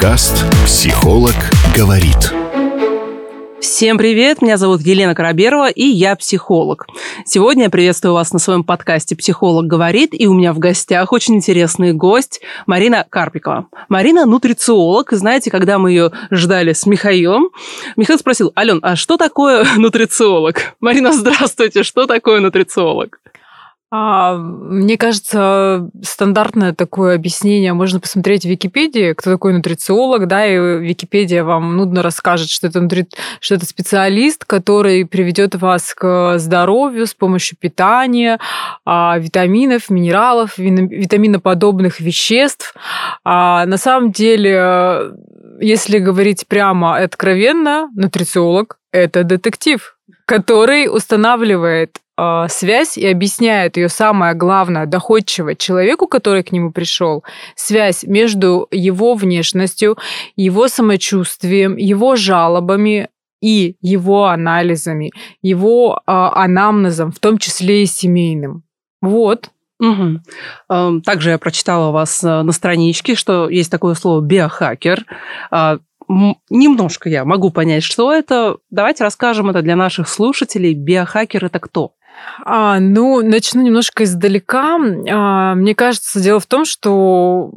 [0.00, 1.34] Подкаст «Психолог
[1.76, 2.32] говорит».
[3.60, 6.86] Всем привет, меня зовут Елена Караберова, и я психолог.
[7.26, 11.34] Сегодня я приветствую вас на своем подкасте «Психолог говорит», и у меня в гостях очень
[11.34, 13.66] интересный гость Марина Карпикова.
[13.90, 17.50] Марина– нутрициолог, и знаете, когда мы ее ждали с Михаилом,
[17.96, 20.76] Михаил спросил, Ален, а что такое нутрициолог?
[20.80, 23.20] Марина, здравствуйте, что такое нутрициолог?
[23.92, 30.56] А, мне кажется, стандартное такое объяснение можно посмотреть в Википедии, кто такой нутрициолог, да, и
[30.56, 33.08] Википедия вам нудно расскажет, что это, нутри...
[33.40, 38.38] что это специалист, который приведет вас к здоровью с помощью питания,
[38.84, 42.74] а, витаминов, минералов, витаминоподобных веществ.
[43.24, 45.14] А на самом деле,
[45.60, 54.34] если говорить прямо откровенно, нутрициолог– это детектив, который устанавливает э, связь и объясняет ее самое
[54.34, 57.24] главное доходчиво человеку, который к нему пришел,
[57.56, 59.96] связь между его внешностью,
[60.36, 63.08] его самочувствием, его жалобами
[63.40, 68.64] и его анализами, его э, анамнезом, в том числе и семейным.
[69.00, 69.50] Вот.
[69.78, 71.00] Угу.
[71.00, 75.06] Также я прочитала у вас на страничке, что есть такое слово биохакер.
[75.50, 75.78] А,
[76.50, 78.58] немножко я могу понять, что это.
[78.70, 80.74] Давайте расскажем это для наших слушателей.
[80.74, 81.94] Биохакер это кто?
[82.44, 84.78] А, ну, начну немножко издалека.
[85.10, 87.50] А, мне кажется, дело в том, что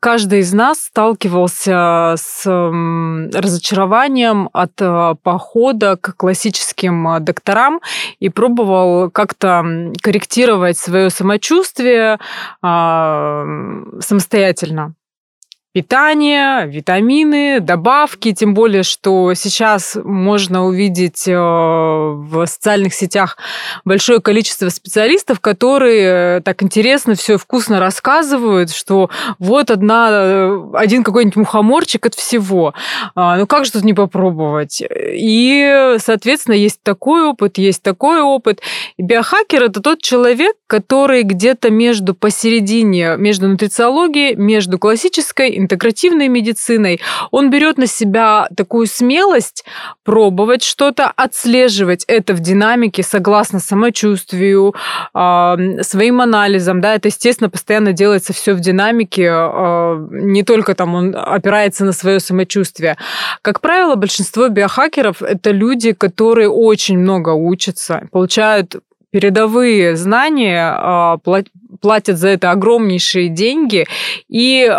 [0.00, 7.80] каждый из нас сталкивался с разочарованием от а, похода к классическим а, докторам
[8.20, 12.18] и пробовал как-то корректировать свое самочувствие
[12.62, 13.44] а,
[14.00, 14.94] самостоятельно
[15.74, 23.36] питание, витамины, добавки, тем более, что сейчас можно увидеть э, в социальных сетях
[23.84, 31.38] большое количество специалистов, которые так интересно все вкусно рассказывают, что вот одна, э, один какой-нибудь
[31.38, 32.72] мухоморчик от всего.
[33.16, 34.80] А, ну как же тут не попробовать?
[34.80, 38.60] И, соответственно, есть такой опыт, есть такой опыт.
[38.96, 47.00] И биохакер– это тот человек, который где-то между посередине, между нутрициологией, между классической интегративной медициной,
[47.30, 49.64] он берет на себя такую смелость
[50.02, 54.74] пробовать что-то, отслеживать это в динамике согласно самочувствию,
[55.12, 56.80] своим анализам.
[56.80, 61.92] Да, это, естественно, постоянно делается все в динамике, а, не только там он опирается на
[61.92, 62.96] свое самочувствие.
[63.42, 68.80] Как правило, большинство биохакеров это люди, которые очень много учатся, получают
[69.14, 71.18] передовые знания, а,
[71.80, 73.86] платят за это огромнейшие деньги,
[74.28, 74.74] и э,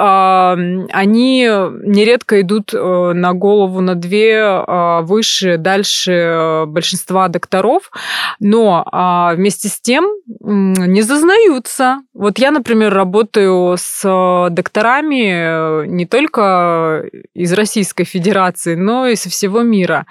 [0.92, 7.92] они нередко идут э, на голову на две э, выше, дальше э, большинства докторов,
[8.40, 12.00] но э, вместе с тем э, не зазнаются.
[12.14, 19.62] Вот я, например, работаю с докторами не только из Российской Федерации, но и со всего
[19.62, 20.06] мира.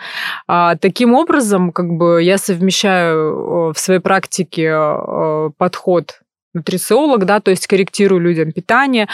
[0.46, 4.74] А, таким образом, как бы я совмещаю в своей практике
[5.56, 6.20] подход
[6.54, 9.08] нутрициолог, да, то есть корректирую людям питание,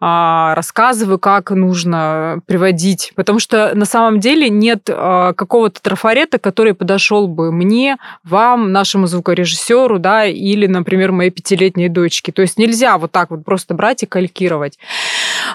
[0.00, 6.74] а, рассказываю, как нужно приводить, потому что на самом деле нет а, какого-то трафарета, который
[6.74, 12.32] подошел бы мне, вам, нашему звукорежиссеру, да, или, например, моей пятилетней дочке.
[12.32, 14.78] То есть нельзя вот так вот просто брать и калькировать.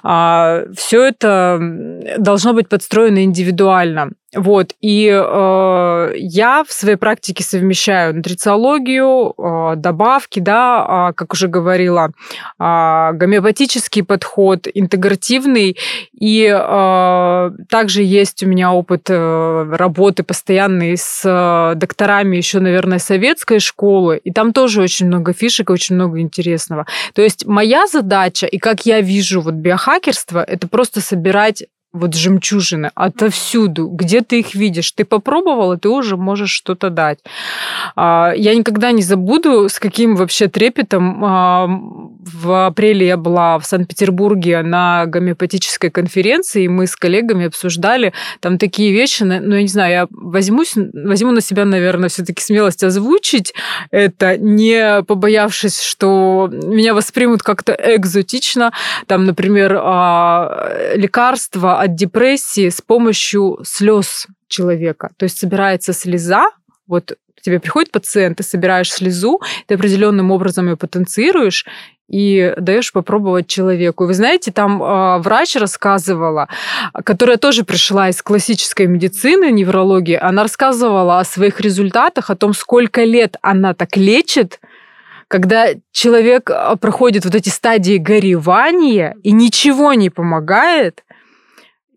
[0.03, 1.59] А, Все это
[2.17, 4.11] должно быть подстроено индивидуально.
[4.33, 11.49] Вот, и э, я в своей практике совмещаю нутрициологию, э, добавки, да, э, как уже
[11.49, 12.11] говорила,
[12.57, 15.75] э, гомеопатический подход, интегративный,
[16.17, 22.99] и э, также есть у меня опыт э, работы постоянной с э, докторами еще, наверное,
[22.99, 26.85] советской школы, и там тоже очень много фишек, очень много интересного.
[27.13, 32.91] То есть моя задача, и как я вижу вот биохакерство, это просто собирать вот жемчужины
[32.95, 34.91] отовсюду, где ты их видишь.
[34.91, 37.19] Ты попробовал, и ты уже можешь что-то дать.
[37.95, 41.23] А, я никогда не забуду, с каким вообще трепетом
[42.23, 48.57] в апреле я была в Санкт-Петербурге на гомеопатической конференции, и мы с коллегами обсуждали там
[48.57, 53.53] такие вещи, ну, я не знаю, я возьмусь, возьму на себя, наверное, все-таки смелость озвучить
[53.89, 58.71] это, не побоявшись, что меня воспримут как-то экзотично.
[59.07, 65.09] Там, например, а, лекарства от депрессии с помощью слез человека.
[65.17, 66.49] То есть собирается слеза,
[66.87, 71.65] вот тебе приходит пациент, ты собираешь слезу, ты определенным образом ее потенцируешь
[72.11, 74.03] и даешь попробовать человеку.
[74.03, 76.49] И вы знаете, там э, врач рассказывала,
[77.05, 83.03] которая тоже пришла из классической медицины, неврологии, она рассказывала о своих результатах, о том, сколько
[83.03, 84.59] лет она так лечит,
[85.29, 86.51] когда человек
[86.81, 91.05] проходит вот эти стадии горевания и ничего не помогает,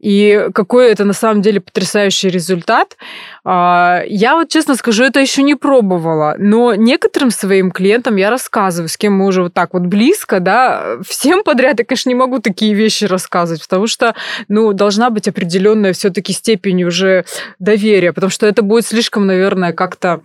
[0.05, 2.99] И какой это на самом деле потрясающий результат.
[3.43, 8.91] А, я вот честно скажу, это еще не пробовала, но некоторым своим клиентам я рассказываю,
[8.91, 12.39] с кем мы уже вот так вот близко, да, всем подряд я, конечно, не могу
[12.39, 14.15] такие вещи рассказывать, потому что,
[14.49, 17.25] ну, должна быть определенная все-таки степень уже
[17.59, 20.21] доверия, потому что это будет слишком, наверное, как-то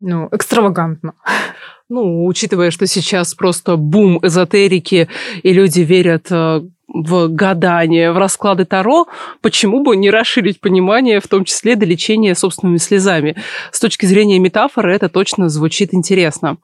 [0.00, 1.14] ну, экстравагантно.
[1.88, 5.08] Ну, учитывая, что сейчас просто бум эзотерики,
[5.42, 6.62] и люди верят э,
[6.94, 9.06] в гадание, в расклады Таро,
[9.42, 13.36] почему бы не расширить понимание, в том числе до лечения собственными слезами?
[13.72, 16.56] С точки зрения метафоры это точно звучит интересно.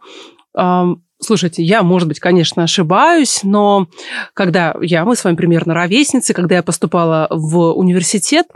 [1.22, 3.88] Слушайте, я, может быть, конечно, ошибаюсь, но
[4.32, 8.46] когда я, мы с вами примерно ровесницы, когда я поступала в университет,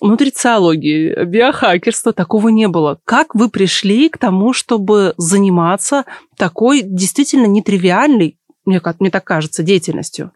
[0.00, 2.98] нутрициологии, биохакерства такого не было.
[3.04, 6.04] Как вы пришли к тому, чтобы заниматься
[6.38, 10.32] такой действительно нетривиальной, мне, мне так кажется, деятельностью?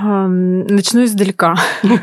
[0.00, 1.54] Начну издалека.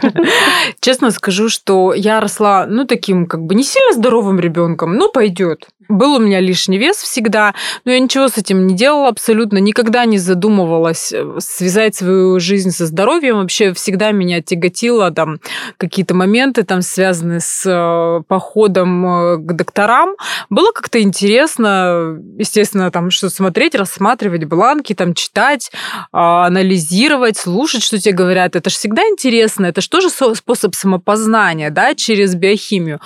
[0.81, 5.67] Честно скажу, что я росла, ну, таким, как бы, не сильно здоровым ребенком, но пойдет.
[5.87, 7.53] Был у меня лишний вес всегда,
[7.83, 12.71] но я ничего с этим не делала абсолютно, никогда не задумывалась э, связать свою жизнь
[12.71, 13.37] со здоровьем.
[13.37, 15.39] Вообще всегда меня тяготило там
[15.77, 20.15] какие-то моменты, там, связанные с э, походом э, к докторам.
[20.49, 25.71] Было как-то интересно, естественно, там что смотреть, рассматривать бланки, там читать,
[26.11, 28.55] а, анализировать, слушать, что тебе говорят.
[28.55, 32.99] Это же всегда интересно, это же тоже способ самопознания, да, через биохимию.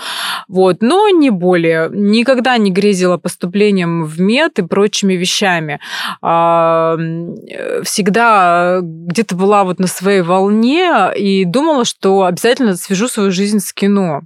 [0.47, 1.89] Вот, но не более.
[1.91, 5.79] Никогда не не грезила поступлением в мед и прочими вещами.
[6.21, 6.95] А,
[7.83, 13.73] всегда где-то была вот на своей волне и думала, что обязательно свяжу свою жизнь с
[13.73, 14.21] кино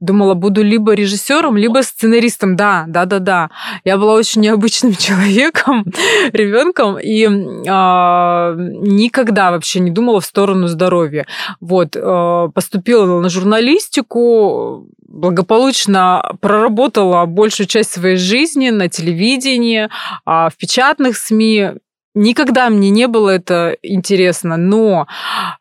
[0.00, 2.56] думала, буду либо режиссером, либо сценаристом.
[2.56, 3.50] Да, да, да, да.
[3.84, 5.84] Я была очень необычным человеком,
[6.32, 11.26] ребенком, и э, никогда вообще не думала в сторону здоровья.
[11.60, 19.88] Вот, э, поступила на журналистику, благополучно проработала большую часть своей жизни на телевидении,
[20.26, 21.72] в печатных СМИ,
[22.20, 25.06] Никогда мне не было это интересно, но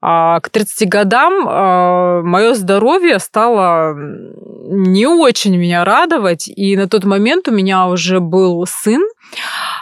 [0.01, 7.03] а, к 30 годам а, мое здоровье стало не очень меня радовать, и на тот
[7.03, 9.03] момент у меня уже был сын,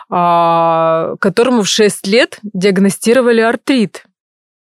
[0.09, 4.03] а, которому в 6 лет диагностировали артрит.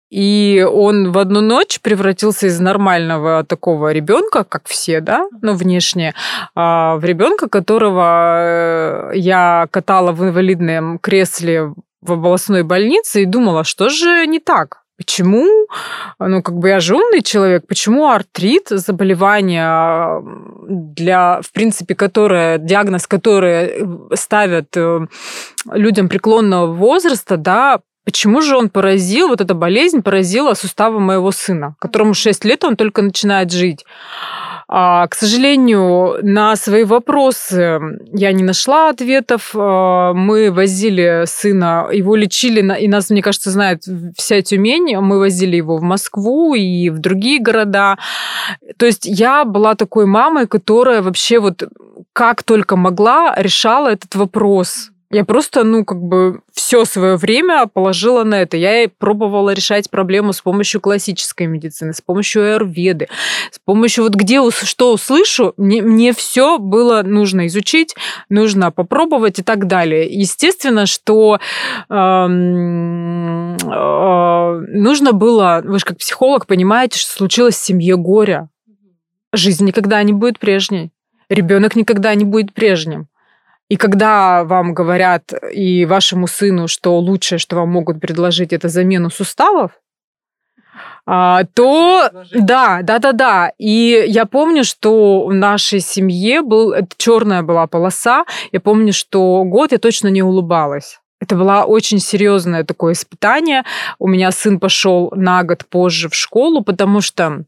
[0.10, 6.16] И он в одну ночь превратился из нормального такого ребенка, как все, да, ну, внешне,
[6.56, 13.64] а, в ребенка, которого э, я катала в инвалидном кресле в областной больнице и думала,
[13.64, 14.84] что же не так?
[14.98, 15.68] Почему,
[16.20, 20.22] ну, как бы я же умный человек, почему артрит, заболевание,
[20.68, 25.08] для, в принципе, которое, диагноз, который ставят э,
[25.72, 31.76] людям преклонного возраста, да, почему же он поразил, вот эта болезнь поразила суставы моего сына,
[31.80, 33.86] которому 6 лет, он только начинает жить.
[34.72, 37.80] А, к сожалению, на свои вопросы
[38.14, 39.56] я не нашла ответов.
[39.56, 43.84] А, мы возили сына, его лечили, и нас, мне кажется, знает
[44.16, 44.96] вся Тюмень.
[44.98, 47.98] Мы возили его в Москву и в другие города.
[48.78, 51.64] То есть я была такой мамой, которая вообще вот
[52.14, 54.92] как только могла решала этот вопрос.
[55.12, 58.58] Я просто, ну, как бы все свое время положила на это.
[58.58, 63.08] Я пробовала решать проблему с помощью классической медицины, с помощью аюрведы,
[63.50, 67.96] с помощью вот где что услышу, мне, мне все было нужно изучить,
[68.30, 70.06] нужно попробовать и так далее.
[70.08, 71.40] Естественно, что
[71.90, 72.28] э, э,
[74.78, 78.50] нужно было, вы же как психолог понимаете, что случилось в семье горя.
[79.34, 80.92] Жизнь никогда не будет прежней.
[81.30, 83.09] Ребенок никогда не будет прежним.
[83.70, 89.10] И когда вам говорят и вашему сыну, что лучшее, что вам могут предложить, это замену
[89.12, 89.72] суставов,
[91.06, 93.52] а, то да, да, да, да.
[93.58, 98.26] И я помню, что в нашей семье был черная была полоса.
[98.52, 101.00] Я помню, что год я точно не улыбалась.
[101.20, 103.64] Это было очень серьезное такое испытание.
[103.98, 107.44] У меня сын пошел на год позже в школу, потому что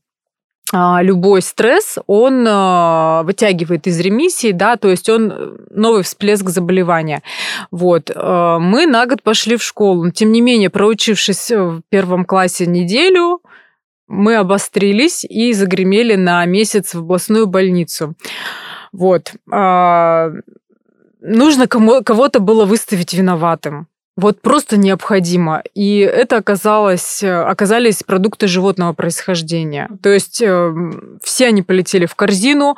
[0.73, 7.23] любой стресс, он а, вытягивает из ремиссии, да, то есть он э, новый всплеск заболевания.
[7.71, 8.09] Вот.
[8.15, 10.09] А, мы на год пошли в школу.
[10.11, 13.41] Тем не менее, проучившись в первом классе неделю,
[14.07, 18.13] мы обострились и загремели на месяц в областную больницу.
[18.93, 19.33] Вот.
[21.21, 23.87] Нужно кого-то было выставить виноватым.
[24.17, 25.63] Вот просто необходимо.
[25.73, 29.89] И это оказалось, оказались продукты животного происхождения.
[30.03, 30.73] То есть э,
[31.23, 32.75] все они полетели в корзину,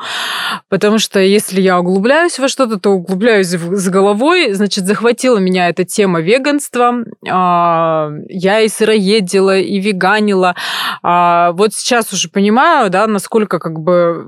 [0.69, 4.53] потому что если я углубляюсь во что-то, то углубляюсь с головой.
[4.53, 7.03] Значит, захватила меня эта тема веганства.
[7.25, 10.55] Э, я и сыроедила, и веганила.
[11.01, 14.27] А вот сейчас уже понимаю, да, насколько как бы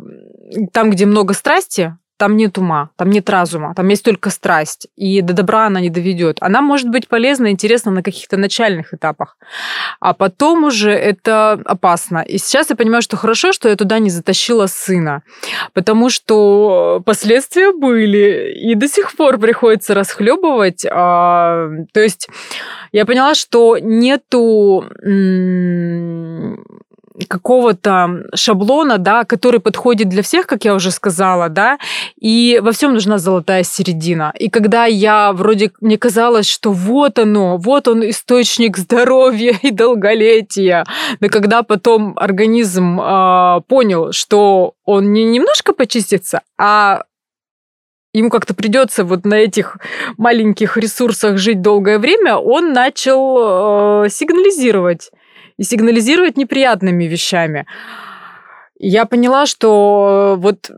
[0.74, 5.22] там, где много страсти, там нет ума, там нет разума, там есть только страсть, и
[5.22, 6.38] до добра она не доведет.
[6.42, 9.38] Она может быть полезна, интересна на каких-то начальных этапах,
[10.00, 12.20] а потом уже это опасно.
[12.20, 15.24] И сейчас я понимаю, что хорошо, что я туда не затащила сына,
[15.74, 20.86] потому что последствия были, и до сих пор приходится расхлебывать.
[20.90, 22.30] А, то есть
[22.92, 24.86] я поняла, что нету
[27.28, 31.78] какого-то шаблона, да, который подходит для всех, как я уже сказала, да,
[32.20, 34.34] и во всем нужна золотая середина.
[34.38, 40.86] И когда я вроде, мне казалось, что вот оно, вот он источник здоровья и долголетия,
[41.20, 47.04] но когда потом организм э, понял, что он не немножко почистится, а
[48.16, 49.78] ему как-то придется вот на этих
[50.18, 55.12] маленьких ресурсах жить долгое время, он начал э, сигнализировать
[55.58, 57.66] и сигнализирует неприятными вещами.
[58.78, 60.70] Я поняла, что вот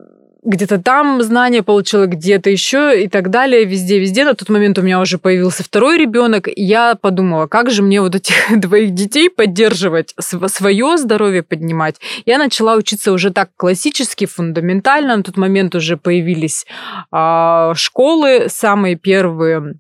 [0.48, 4.24] где-то там знания получила, где-то еще и так далее, везде-везде.
[4.24, 8.02] На тот момент у меня уже появился второй ребенок, и я подумала, как же мне
[8.02, 11.96] вот этих двоих детей поддерживать, свое здоровье поднимать.
[12.26, 15.18] Я начала учиться уже так классически, фундаментально.
[15.18, 16.66] На тот момент уже появились
[17.12, 19.76] а, школы, самые первые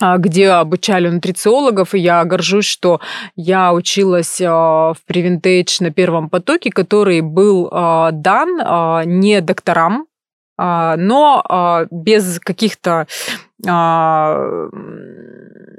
[0.00, 3.00] где обучали нутрициологов, и я горжусь, что
[3.36, 10.06] я училась а, в Preventage на первом потоке, который был а, дан не докторам,
[10.56, 13.06] но без каких-то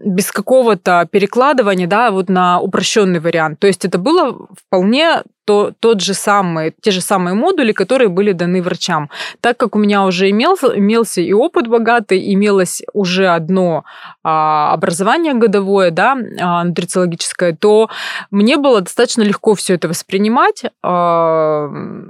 [0.06, 3.60] без какого-то перекладывания, да, вот на упрощенный вариант.
[3.60, 8.34] То есть это было вполне то, тот же самый, те же самые модули, которые были
[8.34, 9.10] даны врачам.
[9.42, 13.84] Так как у меня уже имелся, имелся и опыт богатый, имелось уже одно
[14.24, 17.90] а, образование годовое, да, а, нутрициологическое, то
[18.30, 20.66] мне было достаточно легко все это воспринимать.
[20.84, 21.68] А,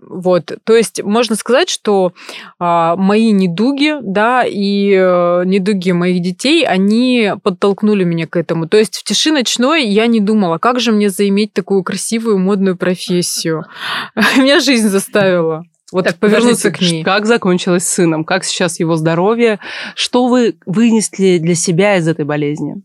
[0.09, 2.11] вот, то есть можно сказать, что
[2.59, 8.67] а, мои недуги, да, и а, недуги моих детей, они подтолкнули меня к этому.
[8.67, 12.77] То есть в тиши ночной я не думала, как же мне заиметь такую красивую модную
[12.77, 13.65] профессию.
[14.37, 15.63] Меня жизнь заставила.
[15.91, 17.03] Вот так, повернуться к ней.
[17.03, 18.23] Как закончилось с сыном?
[18.23, 19.59] Как сейчас его здоровье?
[19.95, 22.75] Что вы вынесли для себя из этой болезни?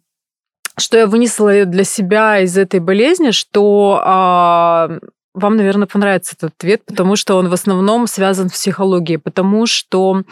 [0.76, 4.98] Что я вынесла для себя из этой болезни, что а,
[5.34, 10.22] вам, наверное, понравится этот ответ, потому что он в основном связан с психологией, потому что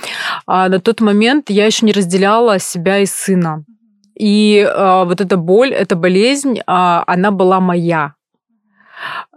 [0.46, 3.64] а, на тот момент я еще не разделяла себя и сына.
[4.14, 8.14] И а, вот эта боль, эта болезнь, а, она была моя.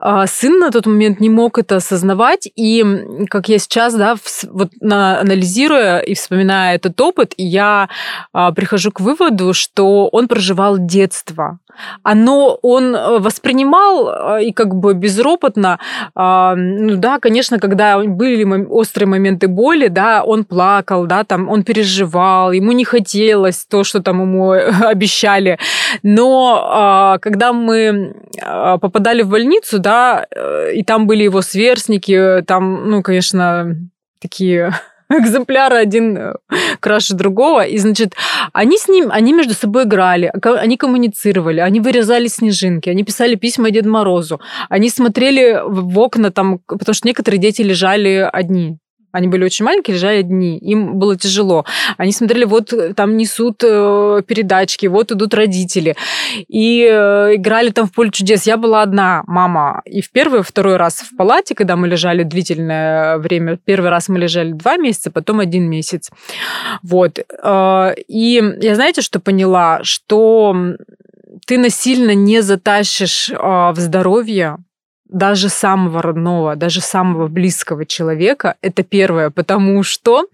[0.07, 2.85] А, сын на тот момент не мог это осознавать, и
[3.27, 4.15] как я сейчас, да,
[4.51, 7.89] вот анализируя и вспоминая этот опыт, я
[8.31, 11.57] а, прихожу к выводу, что он проживал детство.
[12.03, 15.77] Оно, он э, воспринимал а, и как бы безропотно,
[16.15, 22.53] ну да, конечно, когда были острые моменты боли, да, он плакал, да, там, он переживал,
[22.53, 24.51] ему не хотелось то, что там ему
[24.83, 25.57] обещали,
[26.03, 28.15] но когда мы
[28.81, 29.94] попадали в больницу, да,
[30.31, 33.75] э, и там были его сверстники, там, ну, конечно,
[34.19, 34.73] такие
[35.09, 36.33] экземпляры один э,
[36.79, 37.65] краше другого.
[37.65, 38.15] И, значит,
[38.53, 43.71] они с ним, они между собой играли, они коммуницировали, они вырезали снежинки, они писали письма
[43.71, 48.77] Деду Морозу, они смотрели в окна там, потому что некоторые дети лежали одни.
[49.15, 50.57] Они были очень маленькие, лежали одни.
[50.57, 51.63] Им было тяжело.
[51.95, 55.95] Они смотрели, вот э, там несут э, передачки, вот идут родители.
[56.49, 58.45] И э, играли там в поле чудес.
[58.45, 59.81] Я была одна мама.
[59.85, 64.19] И в первый, второй раз в палате, когда мы лежали длительное время, первый раз мы
[64.19, 66.11] лежали два месяца, потом один месяц.
[66.83, 67.19] Вот.
[67.19, 69.79] И я, знаете, что поняла?
[69.83, 70.75] Что
[71.47, 74.57] ты насильно не затащишь в здоровье
[75.15, 78.55] даже самого родного, даже самого близкого человека.
[78.61, 80.25] Это первое, потому что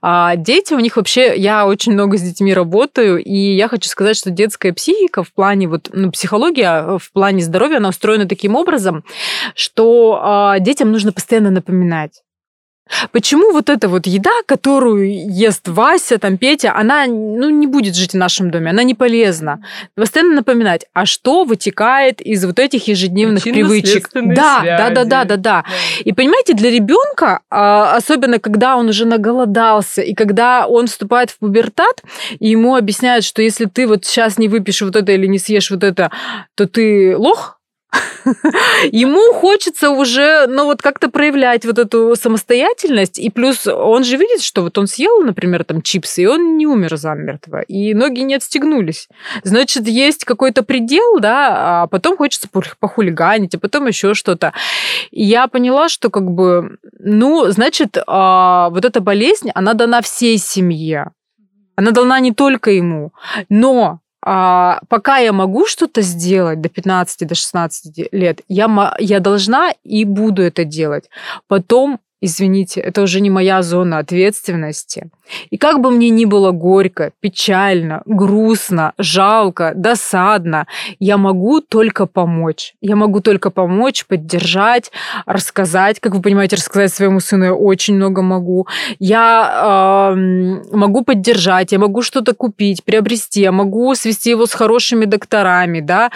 [0.00, 4.16] а, дети у них вообще, я очень много с детьми работаю, и я хочу сказать,
[4.16, 9.02] что детская психика в плане вот ну, психология в плане здоровья она устроена таким образом,
[9.56, 12.22] что а, детям нужно постоянно напоминать
[13.12, 18.12] Почему вот эта вот еда, которую ест Вася, там Петя, она ну, не будет жить
[18.12, 19.62] в нашем доме, она не полезна.
[19.94, 24.08] Постоянно напоминать, а что вытекает из вот этих ежедневных привычек.
[24.14, 25.64] Да, да, да, да, да, да.
[26.04, 31.38] И понимаете, для ребенка, а, особенно когда он уже наголодался, и когда он вступает в
[31.38, 32.02] пубертат,
[32.38, 35.70] и ему объясняют, что если ты вот сейчас не выпьешь вот это или не съешь
[35.70, 36.10] вот это,
[36.54, 37.57] то ты лох,
[38.92, 43.18] ему хочется уже, ну, вот как-то проявлять вот эту самостоятельность.
[43.18, 46.66] И плюс он же видит, что вот он съел, например, там чипсы, и он не
[46.66, 49.08] умер замертво, и ноги не отстегнулись.
[49.42, 52.48] Значит, есть какой-то предел, да, а потом хочется
[52.80, 54.52] похулиганить, а потом еще что-то.
[55.10, 60.38] И я поняла, что как бы, ну, значит, а, вот эта болезнь, она дана всей
[60.38, 61.12] семье.
[61.76, 63.12] Она дана не только ему.
[63.48, 69.72] Но а, пока я могу что-то сделать до 15, до 16 лет, я, я должна
[69.84, 71.08] и буду это делать.
[71.46, 75.10] Потом извините, это уже не моя зона ответственности.
[75.50, 80.66] И как бы мне ни было горько, печально, грустно, жалко, досадно,
[80.98, 82.74] я могу только помочь.
[82.80, 84.90] Я могу только помочь, поддержать,
[85.26, 86.00] рассказать.
[86.00, 88.66] Как вы понимаете, рассказать своему сыну я очень много могу.
[88.98, 95.04] Я э, могу поддержать, я могу что-то купить, приобрести, я могу свести его с хорошими
[95.04, 96.10] докторами, да,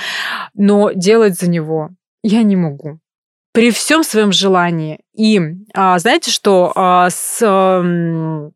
[0.54, 1.90] но делать за него
[2.22, 3.01] я не могу
[3.52, 5.00] при всем своем желании.
[5.14, 5.40] И
[5.74, 8.50] а, знаете, что а, с а,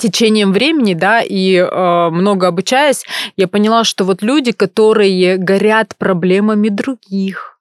[0.00, 3.04] течением времени, да, и а, много обучаясь,
[3.36, 7.58] я поняла, что вот люди, которые горят проблемами других,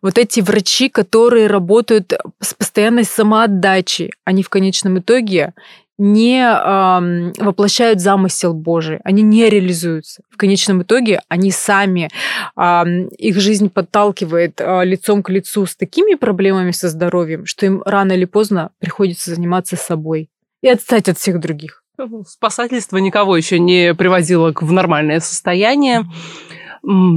[0.00, 5.54] вот эти врачи, которые работают с постоянной самоотдачей, они в конечном итоге
[6.02, 10.22] не э, воплощают замысел Божий, они не реализуются.
[10.30, 12.10] В конечном итоге они сами,
[12.56, 12.84] э,
[13.18, 18.12] их жизнь подталкивает э, лицом к лицу с такими проблемами со здоровьем, что им рано
[18.12, 20.28] или поздно приходится заниматься собой
[20.60, 21.84] и отстать от всех других.
[22.26, 26.02] Спасательство никого еще не приводило в нормальное состояние.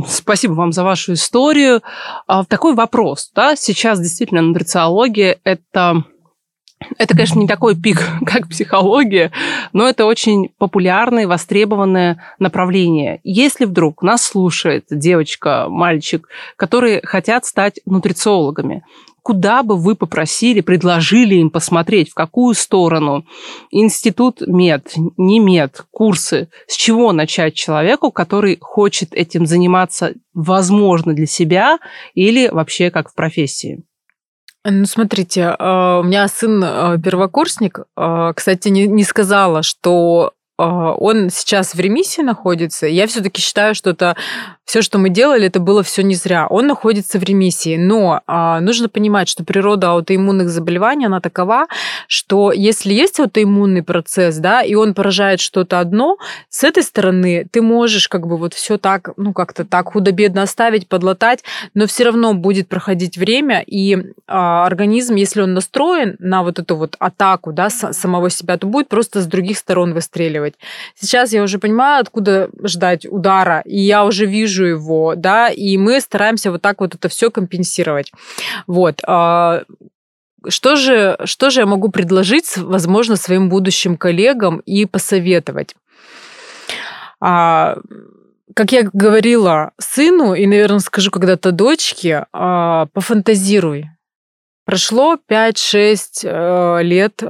[0.08, 1.82] Спасибо вам за вашу историю.
[2.28, 3.32] А, такой вопрос.
[3.34, 3.56] Да?
[3.56, 6.04] Сейчас действительно нутрициология– это
[6.98, 9.32] это, конечно, не такой пик, как психология,
[9.74, 13.20] но это очень популярное, востребованное направление.
[13.24, 16.28] Если вдруг нас слушает девочка, мальчик,
[16.58, 18.84] которые хотят стать нутрициологами,
[19.26, 23.26] куда бы вы попросили, предложили им посмотреть, в какую сторону?
[23.72, 26.48] Институт мед, не мед, курсы.
[26.68, 31.80] С чего начать человеку, который хочет этим заниматься, возможно, для себя
[32.14, 33.84] или вообще как в профессии?
[34.68, 37.82] Ну, смотрите, а, у меня сын а, первокурсник.
[37.96, 42.88] А, кстати, не, не сказала, что он сейчас в ремиссии находится.
[42.88, 44.16] Я все-таки считаю, что это
[44.66, 46.48] все, что мы делали, это было все не зря.
[46.48, 51.68] Он находится в ремиссии, но а, нужно понимать, что природа аутоиммунных заболеваний, она такова,
[52.08, 56.18] что если есть аутоиммунный процесс, да, и он поражает что-то одно,
[56.50, 60.88] с этой стороны ты можешь как бы вот все так, ну как-то так худо-бедно оставить,
[60.88, 61.44] подлатать,
[61.76, 66.76] но все равно будет проходить время, и а, организм, если он настроен на вот эту
[66.76, 70.45] вот атаку, да, самого себя, то будет просто с других сторон выстреливать.
[70.96, 75.78] Сейчас я уже понимаю, откуда ждать удара, и я уже вижу, вижу его, да, и
[75.78, 78.12] мы стараемся вот так вот это все компенсировать.
[78.68, 79.02] Вот.
[79.08, 79.64] А,
[80.48, 85.76] что же, что же я могу предложить, возможно, своим будущим коллегам и посоветовать?
[87.20, 87.78] А,
[88.54, 93.90] как я говорила сыну, и, наверное, скажу когда-то дочке, а, пофантазируй.
[94.66, 97.22] Прошло 5-6 э, лет.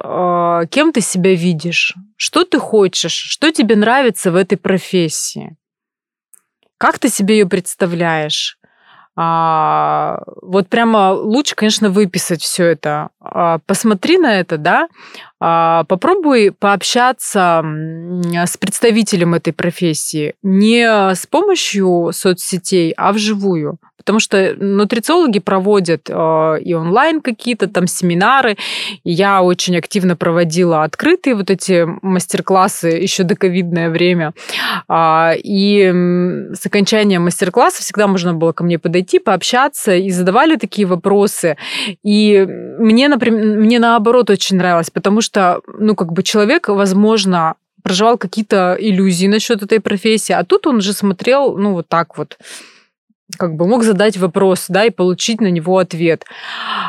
[0.71, 1.93] Кем ты себя видишь?
[2.15, 3.11] Что ты хочешь?
[3.11, 5.57] Что тебе нравится в этой профессии?
[6.77, 8.57] Как ты себе ее представляешь?
[9.17, 13.09] А, вот прямо лучше, конечно, выписать все это.
[13.19, 14.89] А, посмотри на это, да.
[15.39, 23.79] А, попробуй пообщаться с представителем этой профессии не с помощью соцсетей, а вживую.
[24.05, 28.55] Потому что нутрициологи проводят э, и онлайн какие-то там семинары.
[29.03, 34.33] Я очень активно проводила открытые вот эти мастер-классы еще до ковидное время.
[34.87, 35.91] А, и
[36.53, 41.57] с окончанием мастер-класса всегда можно было ко мне подойти, пообщаться, и задавали такие вопросы.
[42.03, 42.45] И
[42.77, 48.75] мне, например, мне наоборот очень нравилось, потому что, ну, как бы человек, возможно, проживал какие-то
[48.79, 52.37] иллюзии насчет этой профессии, а тут он же смотрел, ну, вот так вот
[53.37, 56.25] как бы мог задать вопрос, да, и получить на него ответ.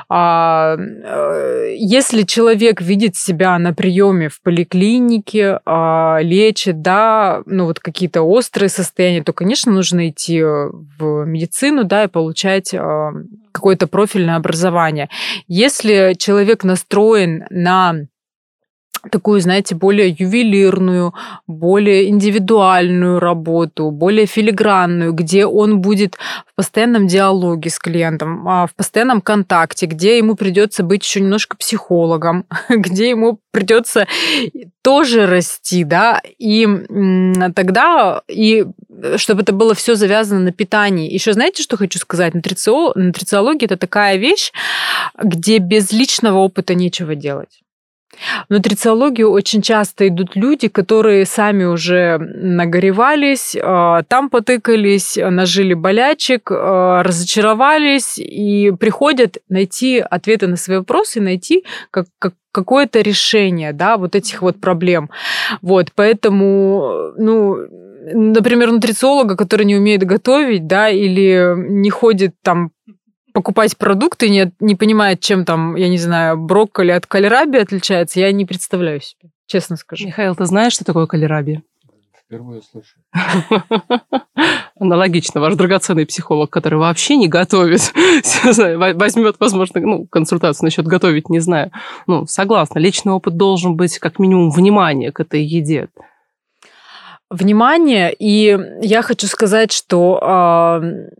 [0.09, 7.81] А, э, если человек видит себя на приеме в поликлинике, а, лечит, да, ну вот
[7.81, 13.13] какие-то острые состояния, то, конечно, нужно идти в медицину, да, и получать а,
[13.53, 15.09] какое-то профильное образование.
[15.49, 18.07] Если человек настроен на
[19.11, 21.15] такую, знаете, более ювелирную,
[21.47, 26.17] более индивидуальную работу, более филигранную, где он будет
[26.47, 31.57] в постоянном диалоге с клиентом, а, в постоянном контакте, где ему придется быть еще немножко
[31.57, 34.07] психологом, где ему придется
[34.83, 36.67] тоже расти, да, и
[37.55, 38.67] тогда, и
[39.17, 41.13] чтобы это было все завязано на питании.
[41.13, 42.35] Еще знаете, что хочу сказать?
[42.35, 44.53] Нутрициология– это такая вещь,
[45.23, 47.63] где без личного опыта нечего делать.
[48.49, 56.51] В нутрициологию очень часто идут люди, которые сами уже нагоревались, а, там потыкались, нажили болячек,
[56.51, 63.99] а, разочаровались и приходят найти ответы на свои вопросы, найти как, как какое-то решение, да,
[63.99, 65.11] вот этих вот проблем.
[65.61, 67.57] Вот, поэтому, ну,
[68.15, 72.71] например, нутрициолога, который не умеет готовить, да, или не ходит там
[73.37, 78.33] покупать продукты, не, не понимает, чем там, я не знаю, брокколи от кальраби отличается, я
[78.33, 80.07] не представляю себе, честно скажу.
[80.07, 81.63] Михаил, ты знаешь, что такое кальраби?
[82.25, 82.97] Впервые слышу.
[84.81, 87.93] Аналогично, ваш драгоценный психолог, который вообще не готовит,
[88.95, 91.73] возьмет, возможно, ну, консультацию насчет готовить, не знаю.
[92.07, 95.91] Ну, согласна, личный опыт должен быть как минимум внимание к этой еде.
[97.29, 101.11] Внимание, и я хочу сказать, что э,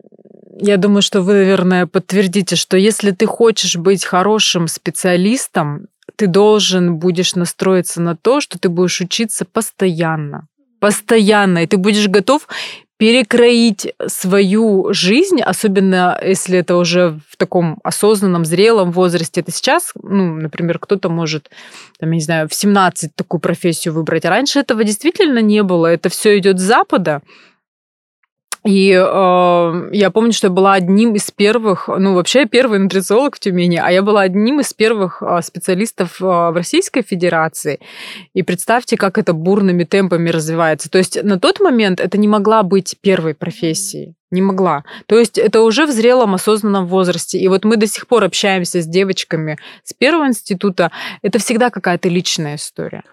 [0.59, 6.97] я думаю, что вы, наверное, подтвердите, что если ты хочешь быть хорошим специалистом, ты должен
[6.97, 10.47] будешь настроиться на то, что ты будешь учиться постоянно.
[10.79, 11.63] Постоянно.
[11.63, 12.47] И ты будешь готов
[12.97, 19.41] перекроить свою жизнь, особенно если это уже в таком осознанном, зрелом возрасте.
[19.41, 21.51] Это сейчас, ну, например, кто-то может,
[21.99, 24.25] там, я не знаю, в 17 такую профессию выбрать.
[24.25, 25.85] А раньше этого действительно не было.
[25.85, 27.21] Это все идет с Запада.
[28.67, 33.39] И э, я помню, что я была одним из первых, ну вообще первый нутрициолог в
[33.39, 37.79] Тюмени, а я была одним из первых э, специалистов э, в Российской Федерации.
[38.33, 40.89] И представьте, как это бурными темпами развивается.
[40.89, 44.15] То есть на тот момент это не могла быть первой профессией.
[44.31, 44.83] Не могла.
[45.05, 47.39] То есть это уже в зрелом, осознанном возрасте.
[47.39, 50.91] И вот мы до сих пор общаемся с девочками с первого института.
[51.21, 53.03] Это всегда какая-то личная история.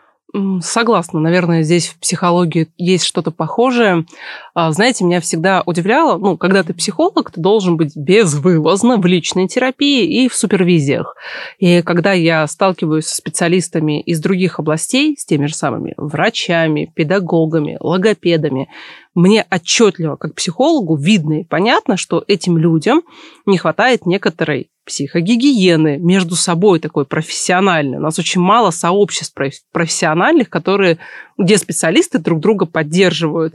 [0.62, 4.04] Согласна, наверное, здесь в психологии есть что-то похожее.
[4.52, 9.46] А, знаете, меня всегда удивляло, ну, когда ты психолог, ты должен быть безвылазно в личной
[9.46, 11.14] терапии и в супервизиях.
[11.58, 17.76] И когда я сталкиваюсь со специалистами из других областей, с теми же самыми врачами, педагогами,
[17.78, 18.68] логопедами,
[19.14, 23.02] мне отчетливо, как психологу, видно и понятно, что этим людям
[23.46, 27.98] не хватает некоторой психогигиены между собой такой профессиональной.
[27.98, 29.34] У нас очень мало сообществ
[29.72, 30.98] профессиональных, которые,
[31.38, 33.54] где специалисты друг друга поддерживают.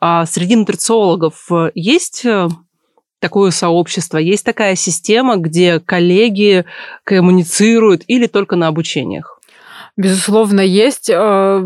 [0.00, 2.48] А среди нутрициологов э, есть э,
[3.18, 6.64] такое сообщество, есть такая система, где коллеги
[7.02, 9.37] коммуницируют или только на обучениях?
[9.98, 11.10] Безусловно, есть.
[11.10, 11.60] Э,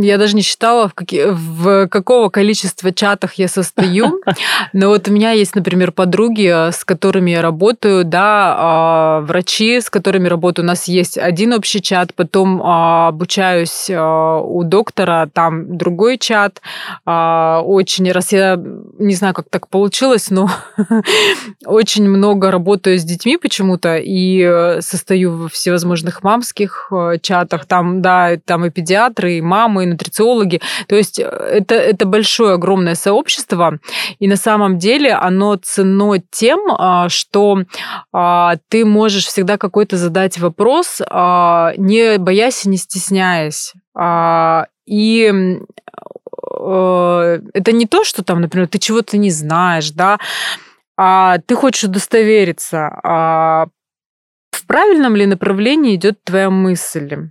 [0.00, 4.22] я даже не считала, в, какие, в какого количества чатах я состою.
[4.72, 9.78] Но вот у меня есть, например, подруги, э, с которыми я работаю, да, а, врачи,
[9.78, 10.64] с которыми работаю.
[10.64, 16.62] У нас есть один общий чат, потом а, обучаюсь э, у доктора, там другой чат.
[17.04, 18.58] А, очень, раз я
[18.98, 20.48] не знаю, как так получилось, но
[21.66, 28.64] очень много работаю с детьми почему-то и состою в всевозможных мамских чатах, там, да, там
[28.64, 30.60] и педиатры, и мамы, и нутрициологи.
[30.88, 33.78] То есть э, это, это большое, огромное сообщество,
[34.18, 37.58] и на самом деле оно ценно тем, а, что
[38.12, 43.72] а, ты можешь всегда какой-то задать вопрос, а, не боясь и не стесняясь.
[44.86, 45.32] И
[46.60, 50.18] э, это не то, что там, например, ты чего-то не знаешь, да,
[50.96, 52.90] а ты хочешь удостовериться,
[54.56, 57.30] в правильном ли направлении идет твоя мысль.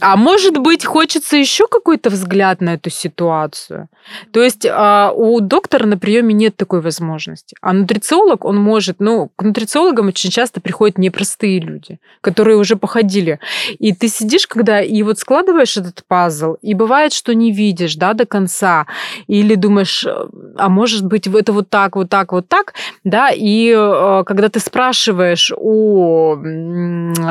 [0.00, 3.88] А может быть, хочется еще какой-то взгляд на эту ситуацию.
[4.32, 7.56] То есть а, у доктора на приеме нет такой возможности.
[7.60, 13.38] А нутрициолог, он может, ну, к нутрициологам очень часто приходят непростые люди, которые уже походили.
[13.78, 18.14] И ты сидишь, когда и вот складываешь этот пазл, и бывает, что не видишь, да,
[18.14, 18.86] до конца,
[19.28, 24.24] или думаешь, а может быть, это вот так, вот так, вот так, да, и а,
[24.24, 26.36] когда ты спрашиваешь у,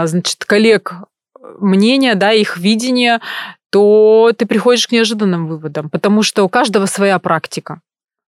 [0.06, 1.04] значит, коллег
[1.60, 3.20] мнение, да, их видение,
[3.70, 7.82] то ты приходишь к неожиданным выводам, потому что у каждого своя практика.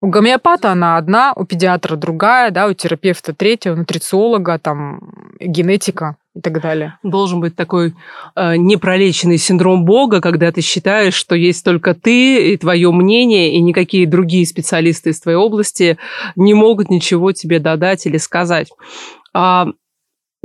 [0.04, 5.00] У гомеопата она одна, у педиатра другая, да, у терапевта третья, у нутрициолога, там,
[5.40, 6.98] генетика и так далее.
[7.04, 7.94] Должен быть такой
[8.36, 13.62] э, непролеченный синдром Бога, когда ты считаешь, что есть только ты и твое мнение, и
[13.62, 15.98] никакие другие специалисты из твоей области
[16.36, 18.70] не могут ничего тебе додать или сказать.
[19.34, 19.68] А,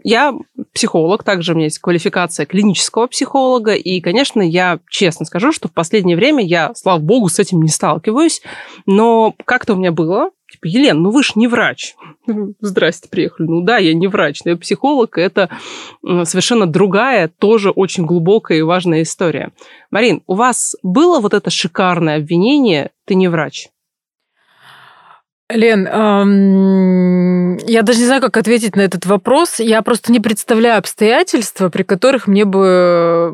[0.03, 0.35] я
[0.73, 5.73] психолог, также у меня есть квалификация клинического психолога, и, конечно, я честно скажу, что в
[5.73, 8.43] последнее время я, слава богу, с этим не сталкиваюсь,
[8.87, 11.95] но как-то у меня было, типа, Елена, ну вы же не врач.
[12.61, 13.47] Здрасте, приехали.
[13.47, 15.51] Ну да, я не врач, но я психолог, и это
[16.03, 19.53] совершенно другая, тоже очень глубокая и важная история.
[19.91, 23.69] Марин, у вас было вот это шикарное обвинение «ты не врач»?
[25.51, 29.61] Лен, эм, я даже не знаю, как ответить на этот вопрос.
[29.61, 33.33] Я просто не представляю обстоятельства, при которых мне бы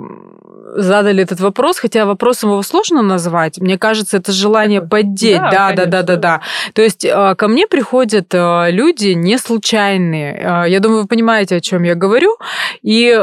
[0.76, 3.58] задали этот вопрос, хотя вопросом его сложно назвать.
[3.58, 5.38] Мне кажется, это желание поддеть.
[5.38, 6.40] Да, да, да, да, да, да.
[6.72, 10.34] То есть э, ко мне приходят э, люди не случайные.
[10.34, 12.36] Э, я думаю, вы понимаете, о чем я говорю.
[12.82, 13.20] И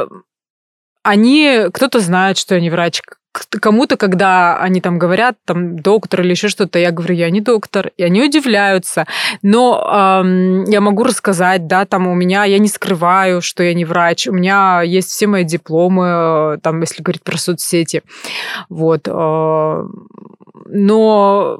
[1.04, 3.01] они, кто-то знает, что я не врач,
[3.34, 7.91] кому-то, когда они там говорят, там, доктор или еще что-то, я говорю, я не доктор,
[7.98, 9.06] и они удивляются.
[9.41, 13.86] Но эм, я могу рассказать, да, там у меня, я не скрываю, что я не
[13.86, 18.04] врач, у меня есть все мои дипломы, там, если говорить про соцсети.
[18.70, 19.08] Вот.
[19.08, 19.84] Э,
[20.67, 21.60] но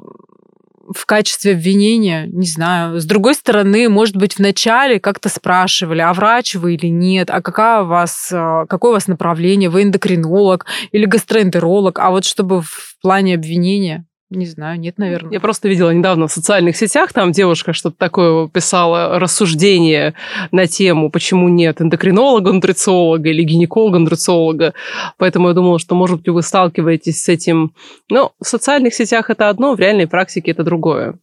[0.94, 3.00] в качестве обвинения, не знаю.
[3.00, 7.82] С другой стороны, может быть, вначале как-то спрашивали, а врач вы или нет, а какая
[7.82, 12.96] у вас, а, какое у вас направление, вы эндокринолог или гастроэнтеролог, а вот чтобы в
[13.00, 15.32] плане обвинения, не знаю, нет, наверное.
[15.32, 20.14] Я просто видела недавно в социальных сетях, там девушка что-то такое писала, рассуждение
[20.50, 24.74] на тему, почему нет эндокринолога, нутрициолога или гинеколога, нутрициолога.
[25.18, 27.74] Поэтому я думала, что, может быть, вы сталкиваетесь с этим.
[28.10, 31.14] Но в социальных сетях это одно, в реальной практике это другое.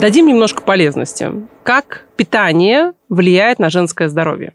[0.00, 1.30] Дадим немножко полезности.
[1.64, 4.54] Как питание влияет на женское здоровье?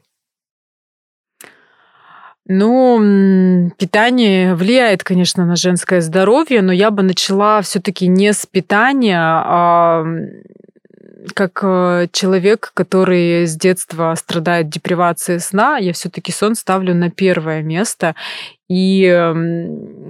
[2.46, 9.18] Ну, питание влияет, конечно, на женское здоровье, но я бы начала все-таки не с питания,
[9.18, 10.04] а
[11.34, 17.62] как э, человек, который с детства страдает депривацией сна, я все-таки сон ставлю на первое
[17.62, 18.16] место.
[18.74, 19.08] И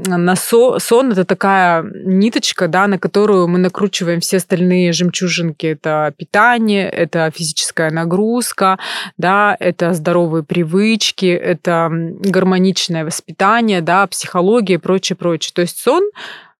[0.05, 5.65] на со, сон это такая ниточка, да, на которую мы накручиваем все остальные жемчужинки.
[5.65, 8.79] Это питание, это физическая нагрузка,
[9.17, 15.51] да, это здоровые привычки, это гармоничное воспитание, да, психология и прочее, прочее.
[15.53, 16.09] То есть сон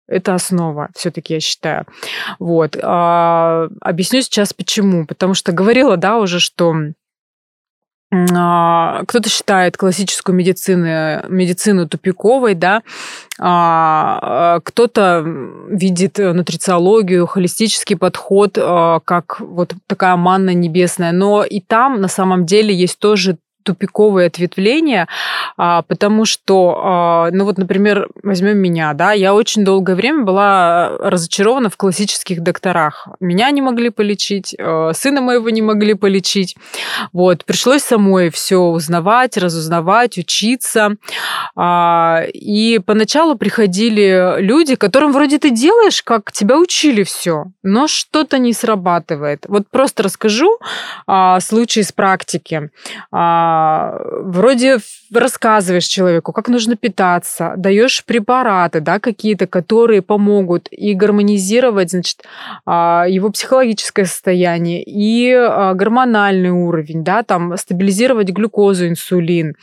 [0.06, 1.86] это основа, все-таки я считаю.
[2.38, 2.76] Вот.
[2.82, 5.06] А, объясню сейчас почему.
[5.06, 6.74] Потому что говорила, да, уже, что
[9.06, 10.84] кто-то считает классическую медицину,
[11.28, 12.82] медицину тупиковой, да,
[13.38, 15.24] а, кто-то
[15.68, 22.46] видит нутрициологию, холистический подход а, как вот такая манна небесная, но и там на самом
[22.46, 25.08] деле есть тоже тупиковые ответвления,
[25.56, 30.90] а, потому что, а, ну вот, например, возьмем меня, да, я очень долгое время была
[30.98, 33.08] разочарована в классических докторах.
[33.20, 36.56] Меня не могли полечить, а, сына моего не могли полечить.
[37.12, 40.96] Вот, пришлось самой все узнавать, разузнавать, учиться.
[41.56, 48.52] И поначалу приходили люди, которым вроде ты делаешь, как тебя учили все, но что-то не
[48.52, 49.46] срабатывает.
[49.48, 50.58] Вот просто расскажу
[51.40, 52.70] случай из практики
[53.54, 54.78] а, вроде
[55.12, 62.24] рассказываешь человеку, как нужно питаться, даешь препараты, да, какие-то, которые помогут и гармонизировать, значит,
[62.66, 69.54] а, его психологическое состояние и а, гормональный уровень, да, там стабилизировать глюкозу, инсулин,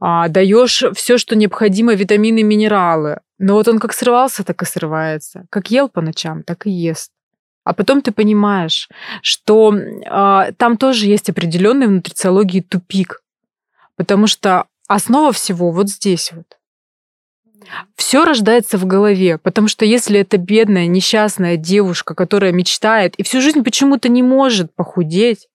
[0.00, 3.20] даешь все, что необходимо, витамины, минералы.
[3.38, 5.46] Но вот он как срывался, так и срывается.
[5.50, 7.10] Как ел по ночам, так и ест.
[7.64, 8.88] А потом ты понимаешь,
[9.22, 13.22] что э, там тоже есть определенный в нутрициологии тупик.
[13.96, 16.58] Потому что основа всего вот здесь вот.
[17.96, 23.40] Все рождается в голове, потому что если это бедная, несчастная девушка, которая мечтает и всю
[23.40, 25.48] жизнь почему-то не может похудеть,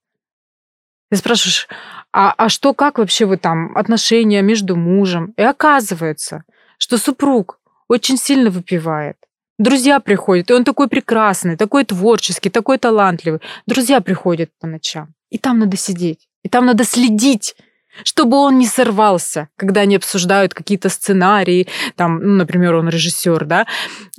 [1.12, 1.68] ты спрашиваешь,
[2.12, 5.34] а, а что, как вообще вы там, отношения между мужем?
[5.38, 6.44] И оказывается,
[6.78, 9.18] что супруг очень сильно выпивает.
[9.58, 13.42] Друзья приходят, и он такой прекрасный, такой творческий, такой талантливый.
[13.68, 17.56] Друзья приходят по ночам, и там надо сидеть, и там надо следить
[18.04, 23.68] чтобы он не сорвался, когда они обсуждают какие-то сценарии, там, ну, например, он режиссер, да,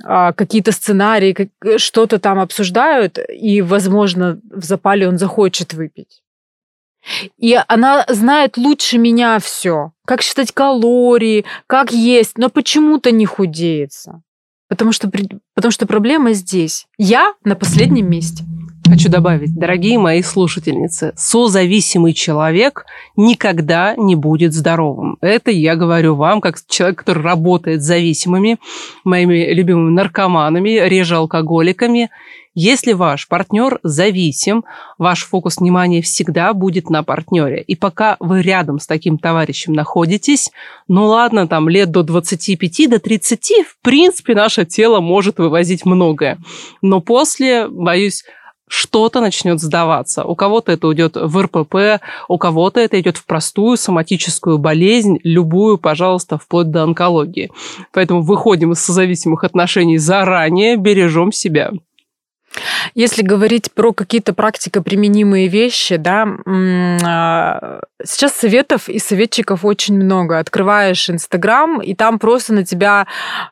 [0.03, 6.21] а, какие-то сценарии, что-то там обсуждают, и, возможно, в запале он захочет выпить.
[7.37, 14.21] И она знает лучше меня все, как считать калории, как есть, но почему-то не худеется.
[14.67, 15.11] Потому что,
[15.53, 16.87] потому что проблема здесь.
[16.97, 18.45] Я на последнем месте.
[18.91, 25.17] Хочу добавить, дорогие мои слушательницы, созависимый человек никогда не будет здоровым.
[25.21, 28.57] Это я говорю вам, как человек, который работает с зависимыми,
[29.05, 32.09] моими любимыми наркоманами, реже алкоголиками.
[32.53, 34.65] Если ваш партнер зависим,
[34.97, 37.61] ваш фокус внимания всегда будет на партнере.
[37.61, 40.51] И пока вы рядом с таким товарищем находитесь,
[40.89, 46.39] ну ладно, там лет до 25, до 30, в принципе, наше тело может вывозить многое.
[46.81, 48.25] Но после, боюсь,
[48.71, 50.23] что-то начнет сдаваться.
[50.23, 55.77] У кого-то это уйдет в РПП, у кого-то это идет в простую соматическую болезнь, любую,
[55.77, 57.51] пожалуйста, вплоть до онкологии.
[57.91, 61.71] Поэтому выходим из созависимых отношений заранее, бережем себя.
[62.93, 70.39] Если говорить про какие-то практико-применимые вещи, да, а, сейчас советов и советчиков очень много.
[70.39, 73.07] Открываешь Инстаграм, и там просто на тебя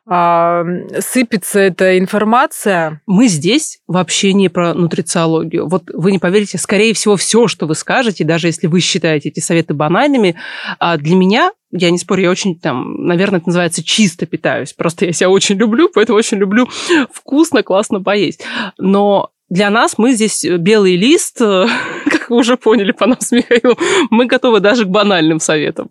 [0.09, 0.63] э,
[0.99, 3.01] сыпется эта информация.
[3.05, 5.67] Мы здесь вообще не про нутрициологию.
[5.67, 9.39] Вот вы не поверите, скорее всего, все, что вы скажете, даже если вы считаете эти
[9.39, 10.35] советы банальными,
[10.79, 14.73] а для меня я не спорю, я очень там, наверное, это называется чисто питаюсь.
[14.73, 16.67] Просто я себя очень люблю, поэтому очень люблю
[17.12, 18.41] вкусно, классно поесть.
[18.77, 21.41] Но для нас мы здесь белый лист,
[22.36, 23.78] уже поняли по нам с Михаилом,
[24.10, 25.89] мы готовы даже к банальным советам.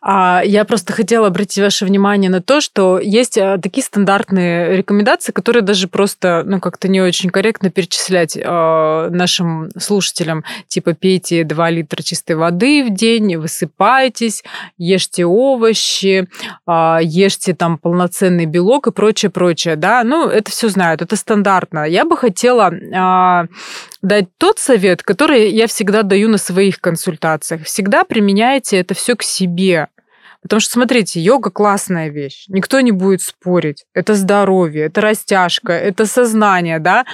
[0.00, 5.32] А, я просто хотела обратить ваше внимание на то, что есть а, такие стандартные рекомендации,
[5.32, 10.44] которые даже просто, ну, как-то не очень корректно перечислять а, нашим слушателям.
[10.68, 14.44] Типа пейте 2 литра чистой воды в день, высыпайтесь,
[14.78, 16.28] ешьте овощи,
[16.66, 20.04] ешьте там полноценный белок и прочее, прочее, да.
[20.04, 21.84] Ну, это все знают, это стандартно.
[21.84, 22.70] Я бы хотела
[24.02, 27.64] дать тот совет, который я всегда даю на своих консультациях.
[27.64, 29.88] Всегда применяйте это все к себе.
[30.42, 32.44] Потому что, смотрите, йога классная вещь.
[32.48, 33.84] Никто не будет спорить.
[33.94, 37.04] Это здоровье, это растяжка, это сознание, да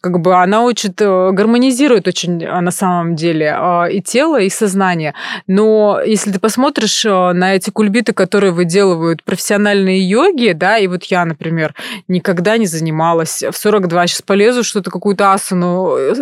[0.00, 4.48] как бы она учит, э, гармонизирует очень а, на самом деле а, и тело, и
[4.48, 5.14] сознание.
[5.48, 11.04] Но если ты посмотришь э, на эти кульбиты, которые выделывают профессиональные йоги, да, и вот
[11.04, 11.74] я, например,
[12.06, 16.14] никогда не занималась в 42, сейчас полезу что-то, какую-то асану э,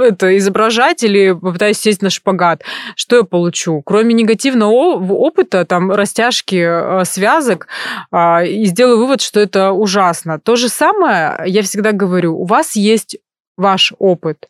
[0.00, 2.62] это изображать или попытаюсь сесть на шпагат,
[2.94, 3.80] что я получу?
[3.82, 4.70] Кроме негативного
[5.14, 7.68] опыта, там, растяжки связок,
[8.14, 10.38] и сделаю вывод, что это ужасно.
[10.38, 13.16] То же самое я всегда говорю, у вас есть
[13.56, 14.48] ваш опыт.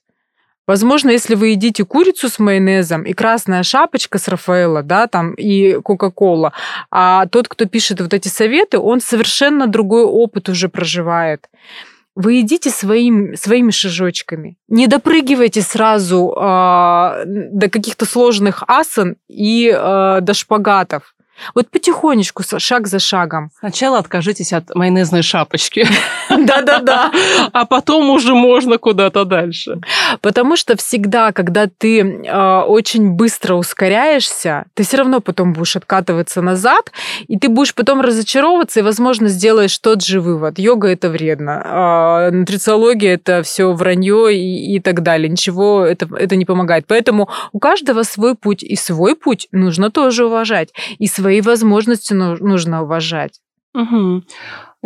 [0.67, 5.75] Возможно, если вы едите курицу с майонезом и красная шапочка с Рафаэла, да, там, и
[5.75, 6.55] Кока-Кола,
[6.91, 11.51] а тот, кто пишет вот эти советы, он совершенно другой опыт уже проживает.
[12.17, 14.57] Вы едите своим, своими шажочками.
[14.69, 21.15] Не допрыгивайте сразу э, до каких-то сложных асан и э, до шпагатов.
[21.55, 23.51] Вот потихонечку, шаг за шагом.
[23.59, 25.87] Сначала откажитесь от майонезной шапочки.
[26.31, 27.13] Да-да-да.
[27.53, 29.81] А потом уже можно куда-то дальше.
[30.21, 36.43] Потому что всегда, когда ты э, очень быстро ускоряешься, ты все равно потом будешь откатываться
[36.43, 36.93] назад,
[37.27, 40.59] и ты будешь потом разочаровываться, и, возможно, сделаешь тот же вывод.
[40.59, 45.29] Йога это вредно, э, нутрициология это все вранье и, и так далее.
[45.29, 46.87] Ничего это, это не помогает.
[46.87, 50.73] Поэтому у каждого свой путь, и свой путь нужно тоже уважать.
[50.99, 53.41] И свои возможности нужно уважать.
[53.75, 54.25] Угу.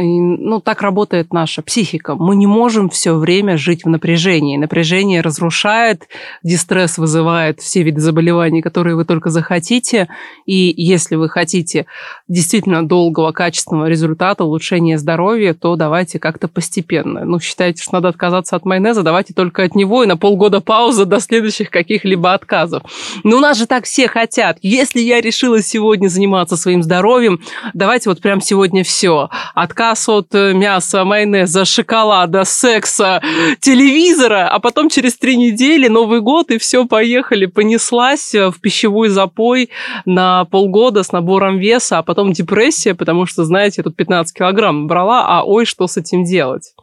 [0.00, 2.14] Ну, так работает наша психика.
[2.14, 4.56] Мы не можем все время жить в напряжении.
[4.56, 6.04] Напряжение разрушает,
[6.44, 10.06] дистресс вызывает все виды заболеваний, которые вы только захотите.
[10.46, 11.86] И если вы хотите
[12.28, 17.24] действительно долгого, качественного результата, улучшения здоровья, то давайте как-то постепенно.
[17.24, 21.06] Ну, считаете, что надо отказаться от майонеза, давайте только от него и на полгода пауза
[21.06, 22.84] до следующих каких-либо отказов.
[23.24, 24.58] Но у нас же так все хотят.
[24.62, 27.40] Если я решила сегодня заниматься своим здоровьем,
[27.74, 29.28] давайте вот прям сегодня все.
[29.56, 33.22] Отказ отказ от э, мяса, майонеза, шоколада, секса,
[33.60, 39.08] телевизора, а потом через три недели Новый год, и все, поехали, понеслась э, в пищевой
[39.08, 39.70] запой
[40.06, 45.24] на полгода с набором веса, а потом депрессия, потому что, знаете, тут 15 килограмм брала,
[45.26, 46.74] а ой, что с этим делать?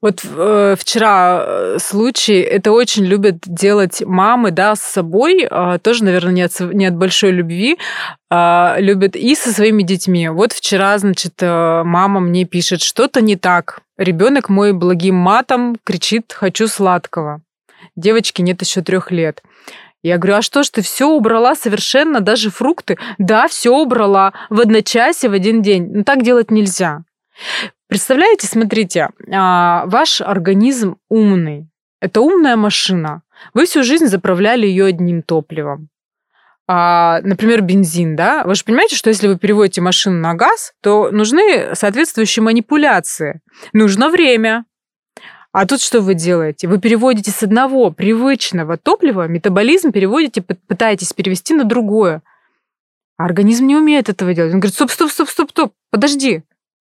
[0.00, 6.04] Вот э, вчера э, случай, это очень любят делать мамы, да, с собой, э, тоже,
[6.04, 7.76] наверное, не от, не от большой любви,
[8.30, 10.28] э, любят и со своими детьми.
[10.28, 13.80] Вот вчера, значит, э, мама мне пишет, что-то не так.
[13.98, 17.40] Ребенок мой благим матом кричит «хочу сладкого».
[17.96, 19.42] Девочке нет еще трех лет.
[20.02, 22.98] Я говорю, а что ж ты все убрала совершенно, даже фрукты?
[23.18, 25.90] Да, все убрала в одночасье, в один день.
[25.92, 27.04] Но так делать нельзя.
[27.94, 31.68] Представляете, смотрите, а, ваш организм умный.
[32.00, 33.22] Это умная машина.
[33.54, 35.90] Вы всю жизнь заправляли ее одним топливом.
[36.66, 41.12] а, например, бензин, да, вы же понимаете, что если вы переводите машину на газ, то
[41.12, 43.40] нужны соответствующие манипуляции.
[43.72, 44.64] Нужно время.
[45.52, 46.66] А тут что вы делаете?
[46.66, 52.22] Вы переводите с одного привычного топлива, метаболизм переводите, пытаетесь перевести на другое.
[53.18, 54.52] А организм не умеет этого делать.
[54.52, 56.42] Он говорит, стоп, стоп, стоп, стоп, стоп, подожди.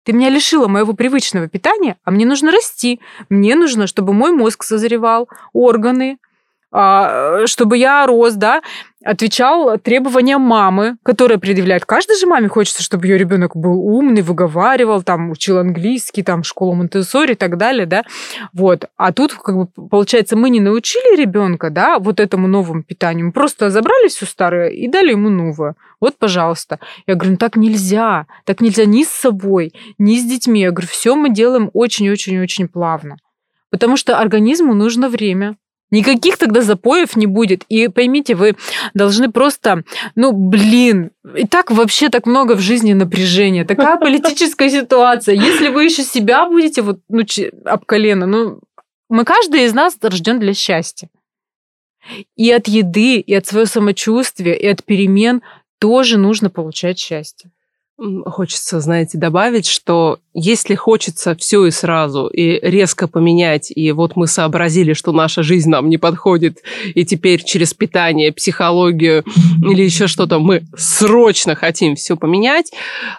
[0.05, 3.01] Ты меня лишила моего привычного питания, а мне нужно расти.
[3.31, 6.19] Мне нужно, чтобы мой мозг созревал, органы,
[7.47, 8.61] чтобы я рос, да,
[9.05, 11.85] отвечал требованиям мамы, которая предъявляет.
[11.85, 16.75] Каждой же маме хочется, чтобы ее ребенок был умный, выговаривал, там, учил английский, там, школу
[16.75, 18.03] Монтессори и так далее, да.
[18.53, 18.87] Вот.
[18.97, 23.27] А тут, как бы, получается, мы не научили ребенка, да, вот этому новому питанию.
[23.27, 25.77] Мы просто забрали все старое и дали ему новое.
[26.01, 26.81] Вот, пожалуйста.
[27.07, 28.27] Я говорю, ну так нельзя.
[28.45, 30.63] Так нельзя ни с собой, ни с детьми.
[30.63, 33.17] Я говорю, все мы делаем очень-очень-очень плавно.
[33.71, 35.57] Потому что организму нужно время.
[35.91, 37.65] Никаких тогда запоев не будет.
[37.69, 38.57] И поймите, вы
[38.95, 39.85] должны просто,
[40.17, 45.35] ну, блин, и так вообще так много в жизни напряжения, такая политическая ситуация.
[45.35, 47.23] Если вы еще себя будете вот, ну,
[47.65, 48.61] об колено, ну,
[49.09, 51.09] мы каждый из нас рожден для счастья.
[52.37, 55.43] И от еды, и от своего самочувствия, и от перемен
[55.79, 57.51] тоже нужно получать счастье.
[57.97, 64.27] Хочется, знаете, добавить, что если хочется все и сразу, и резко поменять, и вот мы
[64.27, 66.59] сообразили, что наша жизнь нам не подходит,
[66.93, 69.25] и теперь через питание, психологию
[69.63, 72.73] или еще что-то мы срочно хотим все поменять,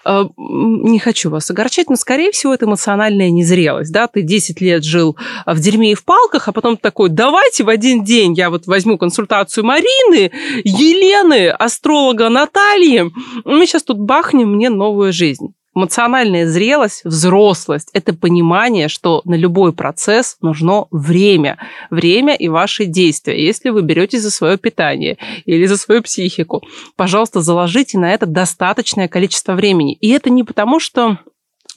[0.03, 3.93] э, не хочу вас огорчать, но, скорее всего, это эмоциональная незрелость.
[3.93, 4.07] Да?
[4.07, 5.15] Ты 10 лет жил
[5.45, 8.97] в дерьме и в палках, а потом такой, давайте в один день я вот возьму
[8.97, 10.32] консультацию Марины,
[10.65, 13.09] Елены, астролога Натальи,
[13.45, 15.53] мы сейчас тут бахнем, мне новую жизнь.
[15.78, 21.57] Эмоциональная зрелость, взрослость– это понимание, что на любой процесс нужно время.
[21.89, 23.45] Время и ваши действия.
[23.45, 26.63] Если вы берете за свое питание или за свою психику,
[26.95, 29.95] пожалуйста, заложите на это достаточное количество времени.
[29.95, 31.18] И это не потому, что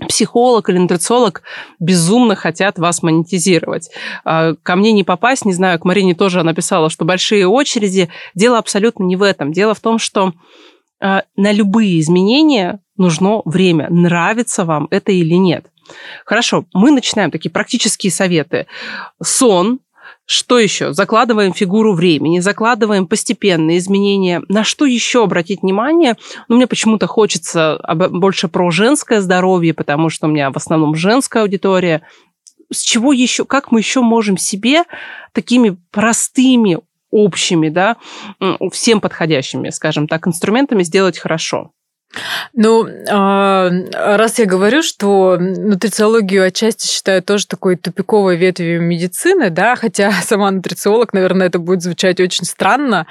[0.07, 1.43] психолог или нутрициолог
[1.81, 3.91] безумно хотят вас монетизировать.
[4.25, 8.09] А, ко мне не попасть, не знаю, к Марине тоже она писала, что большие очереди.
[8.37, 9.53] Дело абсолютно не в этом.
[9.53, 10.35] Дело в том, что
[11.01, 15.67] на любые изменения нужно время, нравится вам это или нет.
[16.25, 18.67] Хорошо, мы начинаем такие практические советы.
[19.23, 19.81] Сон,
[20.27, 20.93] что еще?
[20.93, 24.43] Закладываем фигуру времени, закладываем постепенные изменения.
[24.49, 26.17] На что еще обратить внимание?
[26.49, 27.81] Ну, мне почему-то хочется
[28.11, 32.03] больше про женское здоровье, потому что у меня в основном женская аудитория.
[32.71, 34.85] С чего еще, как мы еще можем себе
[35.33, 36.81] такими простыми,
[37.11, 37.97] общими, да,
[38.73, 41.73] всем подходящими, скажем так, инструментами сделать хорошо?
[42.55, 49.77] Ну, а, раз я говорю, что нутрициологию отчасти считаю тоже такой тупиковой ветвью медицины, да,
[49.81, 53.07] хотя сама нутрициолог, наверное, это будет звучать очень странно,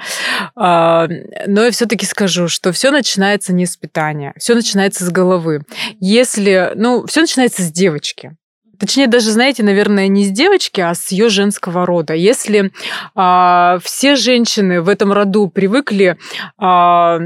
[0.56, 1.06] а,
[1.46, 5.62] но я все-таки скажу, что все начинается не с питания, все начинается с головы.
[6.00, 8.36] Если, ну, все начинается с девочки.
[8.78, 12.14] Точнее, даже, знаете, наверное, не с девочки, а с ее женского рода.
[12.14, 12.70] Если
[13.14, 16.16] а, все женщины в этом роду привыкли
[16.58, 17.18] а,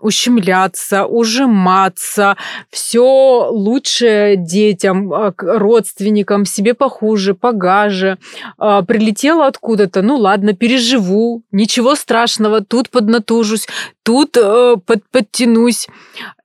[0.00, 2.36] ущемляться, ужиматься,
[2.70, 8.18] все лучше детям, а, родственникам, себе похуже, погаже,
[8.58, 13.66] а, прилетела откуда-то, ну ладно, переживу, ничего страшного, тут поднатужусь,
[14.02, 15.86] тут э, под, подтянусь.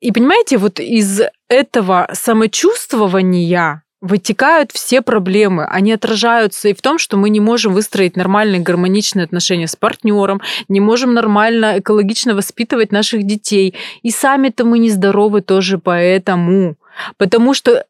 [0.01, 5.64] И понимаете, вот из этого самочувствования вытекают все проблемы.
[5.64, 10.41] Они отражаются и в том, что мы не можем выстроить нормальные гармоничные отношения с партнером,
[10.68, 13.76] не можем нормально, экологично воспитывать наших детей.
[14.01, 16.76] И сами-то мы нездоровы тоже поэтому.
[17.18, 17.86] Потому что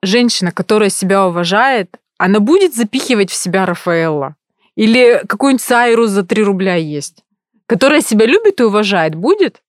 [0.00, 4.36] женщина, которая себя уважает, она будет запихивать в себя Рафаэлла.
[4.76, 7.24] Или какую-нибудь Сайру за 3 рубля есть.
[7.66, 9.60] Которая себя любит и уважает, будет?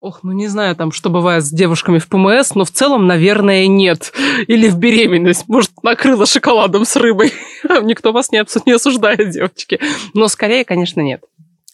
[0.00, 3.66] Ох, ну не знаю, там, что бывает с девушками в ПМС, но в целом, наверное,
[3.66, 4.14] нет.
[4.46, 5.46] Или в беременность.
[5.46, 7.34] Может, накрыла шоколадом с рыбой.
[7.82, 9.78] Никто вас не, осуждает, девочки.
[10.14, 11.22] Но скорее, конечно, нет.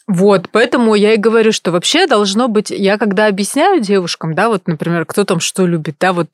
[0.09, 4.67] Вот, поэтому я и говорю, что вообще должно быть, я когда объясняю девушкам, да, вот,
[4.67, 6.29] например, кто там что любит, да, вот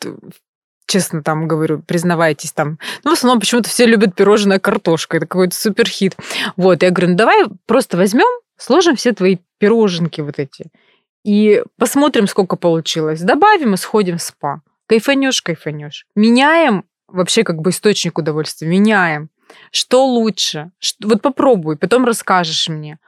[0.86, 2.78] честно там говорю, признавайтесь там.
[3.02, 6.16] Ну, в основном почему-то все любят пирожное картошка, это какой-то суперхит.
[6.56, 8.28] Вот, я говорю, ну давай просто возьмем,
[8.58, 10.66] сложим все твои пироженки вот эти
[11.24, 13.20] и посмотрим, сколько получилось.
[13.20, 14.60] Добавим и сходим в спа.
[14.86, 16.06] Кайфанешь, кайфанешь.
[16.14, 18.68] Меняем вообще как бы источник удовольствия.
[18.68, 19.30] Меняем.
[19.70, 20.70] Что лучше?
[21.02, 22.98] Вот попробуй, потом расскажешь мне.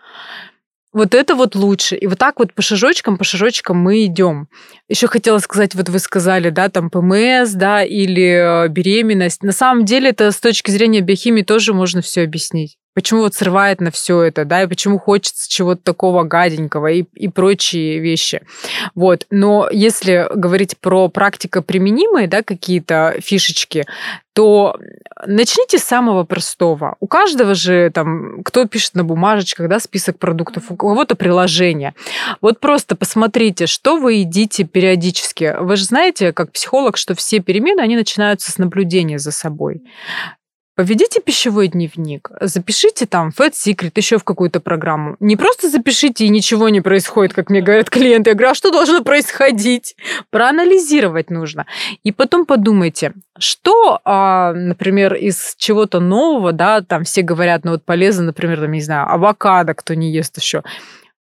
[0.92, 1.96] Вот это вот лучше.
[1.96, 4.48] И вот так вот по шажочкам, по шажочкам мы идем.
[4.88, 9.42] Еще хотела сказать, вот вы сказали, да, там ПМС, да, или э, беременность.
[9.42, 12.78] На самом деле это с точки зрения биохимии тоже можно все объяснить.
[12.95, 17.28] Почему вот срывает на все это, да, и почему хочется чего-то такого гаденького и, и
[17.28, 18.42] прочие вещи.
[18.95, 19.26] Вот.
[19.30, 23.84] Но если говорить про практико применимые, да, какие-то фишечки,
[24.32, 24.76] то
[25.26, 26.97] начните с самого простого.
[27.01, 31.95] У каждого же там, кто пишет на бумажечках, да, список продуктов, у кого-то приложение.
[32.40, 35.57] Вот просто посмотрите, что вы едите периодически.
[35.61, 39.82] Вы же знаете, как психолог, что все перемены, они начинаются с наблюдения за собой.
[40.77, 45.14] Поведите пищевой дневник, запишите там Fat Secret, еще в какую-то программу.
[45.20, 48.31] Не просто запишите, и ничего не происходит, как мне говорят клиенты.
[48.31, 49.95] Я говорю, а что должно происходить?
[50.31, 51.66] Проанализировать нужно.
[52.03, 57.85] И потом подумайте, что, а, например, из чего-то нового, да, там все говорят, ну вот
[57.85, 60.64] полезно, например, там, не знаю, авокадо, кто не ест еще.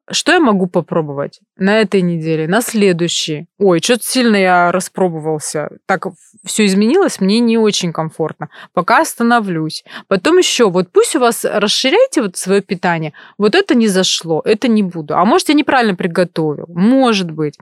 [0.10, 3.48] Что я могу попробовать на этой неделе, на следующей?
[3.60, 5.70] Ой, что-то сильно я распробовался.
[5.86, 6.08] Так
[6.44, 8.50] все изменилось, мне не очень комфортно.
[8.74, 9.84] Пока остановлюсь.
[10.08, 13.14] Потом еще, вот пусть у вас расширяйте вот свое питание.
[13.38, 15.16] Вот это не зашло, это не буду.
[15.16, 16.66] А может, я неправильно приготовил.
[16.70, 17.58] Может быть.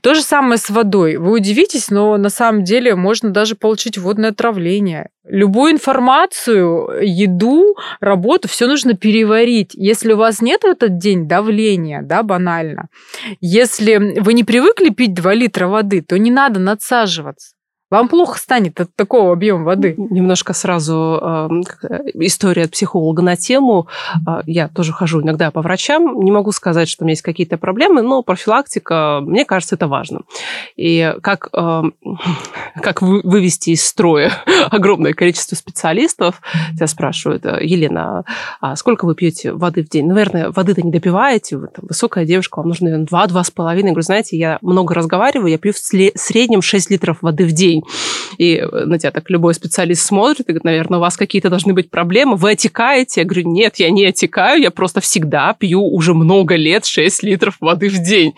[0.00, 1.16] То же самое с водой.
[1.16, 5.08] Вы удивитесь, но на самом деле можно даже получить водное отравление.
[5.24, 9.74] Любую информацию, еду, работу, все нужно переварить.
[9.74, 12.88] Если у вас нет в этот день давления, да, банально,
[13.40, 17.54] если вы не привыкли пить 2 литра воды, то не надо надсаживаться.
[17.90, 19.96] Вам плохо станет от такого объема воды.
[19.98, 23.88] Немножко сразу эм, э, история от психолога на тему.
[24.26, 26.20] Э, я тоже хожу иногда по врачам.
[26.20, 30.20] Не могу сказать, что у меня есть какие-то проблемы, но профилактика, мне кажется, это важно.
[30.76, 31.82] И как, э,
[32.80, 34.32] как вывести из строя
[34.70, 36.40] огромное количество специалистов,
[36.76, 38.24] тебя спрашивают, э, Елена,
[38.60, 40.06] а сколько вы пьете воды в день?
[40.06, 43.76] Наверное, воды-то не допиваете, вы там, высокая девушка, вам нужно, наверное, 2-2,5.
[43.78, 47.79] Я говорю, знаете, я много разговариваю, я пью в среднем 6 литров воды в день.
[48.38, 51.90] И на тебя так любой специалист смотрит и говорит, наверное, у вас какие-то должны быть
[51.90, 53.20] проблемы, вы отекаете?
[53.20, 57.56] Я говорю, нет, я не отекаю, я просто всегда пью уже много лет 6 литров
[57.60, 58.34] воды в день.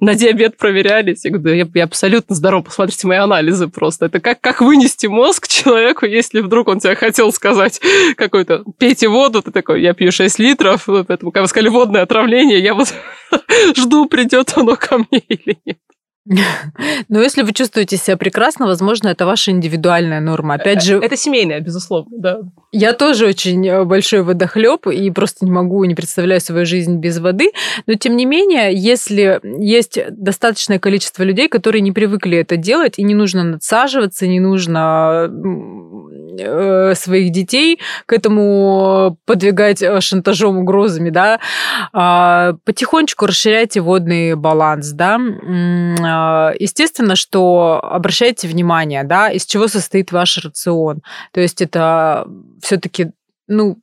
[0.00, 1.24] На диабет проверялись.
[1.24, 4.06] Я говорю, я, я абсолютно здоров, посмотрите мои анализы просто.
[4.06, 7.80] Это как, как вынести мозг человеку, если вдруг он тебе хотел сказать
[8.16, 12.60] какой-то, пейте воду, ты такой, я пью 6 литров, поэтому, когда вы сказали водное отравление,
[12.60, 12.94] я вот
[13.76, 15.78] жду, придет оно ко мне или нет.
[17.08, 20.54] Но если вы чувствуете себя прекрасно, возможно, это ваша индивидуальная норма.
[20.54, 20.98] Опять же...
[20.98, 22.40] Это семейная, безусловно, да.
[22.70, 27.18] Я тоже очень э, большой водохлеб и просто не могу, не представляю свою жизнь без
[27.18, 27.52] воды.
[27.86, 33.02] Но, тем не менее, если есть достаточное количество людей, которые не привыкли это делать, и
[33.02, 35.30] не нужно надсаживаться, не нужно
[36.38, 41.40] э, своих детей к этому подвигать э, шантажом, угрозами, да,
[41.92, 50.12] а, потихонечку расширяйте водный баланс, да, а, естественно, что обращайте внимание, да, из чего состоит
[50.12, 51.02] ваш рацион.
[51.32, 52.26] То есть это
[52.62, 53.12] все-таки,
[53.46, 53.78] ну,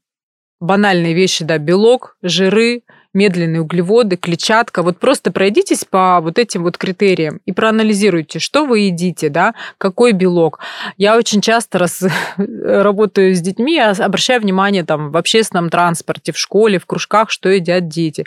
[0.59, 2.83] банальные вещи, да, белок, жиры,
[3.15, 4.83] медленные углеводы, клетчатка.
[4.83, 10.11] Вот просто пройдитесь по вот этим вот критериям и проанализируйте, что вы едите, да, какой
[10.11, 10.59] белок.
[10.97, 12.03] Я очень часто раз
[12.37, 17.49] работаю с детьми, я обращаю внимание там в общественном транспорте, в школе, в кружках, что
[17.49, 18.25] едят дети.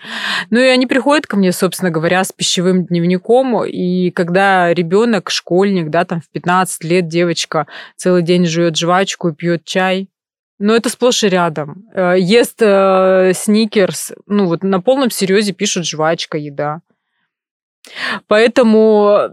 [0.51, 5.91] Ну и они приходят ко мне, собственно говоря, с пищевым дневником, и когда ребенок, школьник,
[5.91, 7.67] да, там в 15 лет девочка
[7.97, 10.09] целый день жует жвачку и пьет чай,
[10.59, 11.85] но это сплошь и рядом.
[11.95, 16.81] Э, ест э, сникерс, ну вот на полном серьезе пишут жвачка, еда.
[18.27, 19.31] Поэтому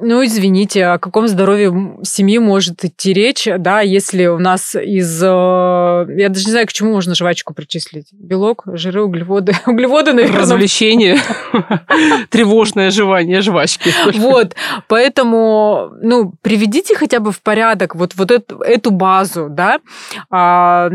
[0.00, 5.22] ну, извините, о каком здоровье семьи может идти речь, да, если у нас из...
[5.22, 8.06] Э, я даже не знаю, к чему можно жвачку причислить.
[8.12, 9.52] Белок, жиры, углеводы.
[9.66, 10.40] Углеводы, наверное.
[10.40, 11.18] Развлечение.
[12.30, 13.92] Тревожное жевание жвачки.
[14.14, 14.54] Вот,
[14.88, 19.80] поэтому, ну, приведите хотя бы в порядок вот, вот эту, эту базу, да.
[20.30, 20.90] А,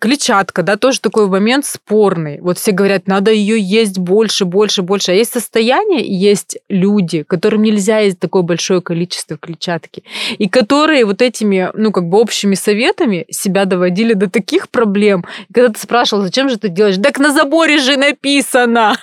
[0.00, 2.40] клетчатка, да, тоже такой момент спорный.
[2.40, 5.12] Вот все говорят, надо ее есть больше, больше, больше.
[5.12, 10.04] А есть состояние, есть люди, которым нельзя есть такое большое количество клетчатки,
[10.38, 15.24] и которые вот этими, ну, как бы общими советами себя доводили до таких проблем.
[15.48, 16.96] И когда ты спрашивал, зачем же ты делаешь?
[17.02, 18.96] Так на заборе же написано!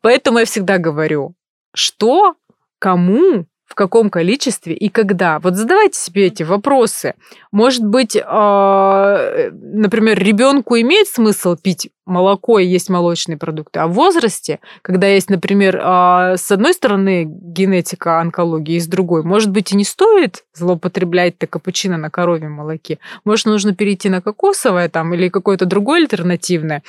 [0.00, 1.34] Поэтому я всегда говорю,
[1.74, 2.34] что,
[2.78, 5.38] кому в каком количестве и когда.
[5.40, 7.14] Вот задавайте себе эти вопросы.
[7.52, 13.92] Может быть, а, например, ребенку имеет смысл пить молоко и есть молочные продукты, а в
[13.92, 19.72] возрасте, когда есть, например, а, с одной стороны генетика онкологии, и с другой, может быть,
[19.72, 23.00] и не стоит злоупотреблять-то капучино на коровьем молоке.
[23.24, 26.84] Может, нужно перейти на кокосовое там или какое-то другое альтернативное.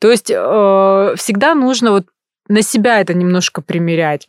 [0.00, 2.06] То есть э, всегда нужно вот
[2.48, 4.26] на себя это немножко примерять.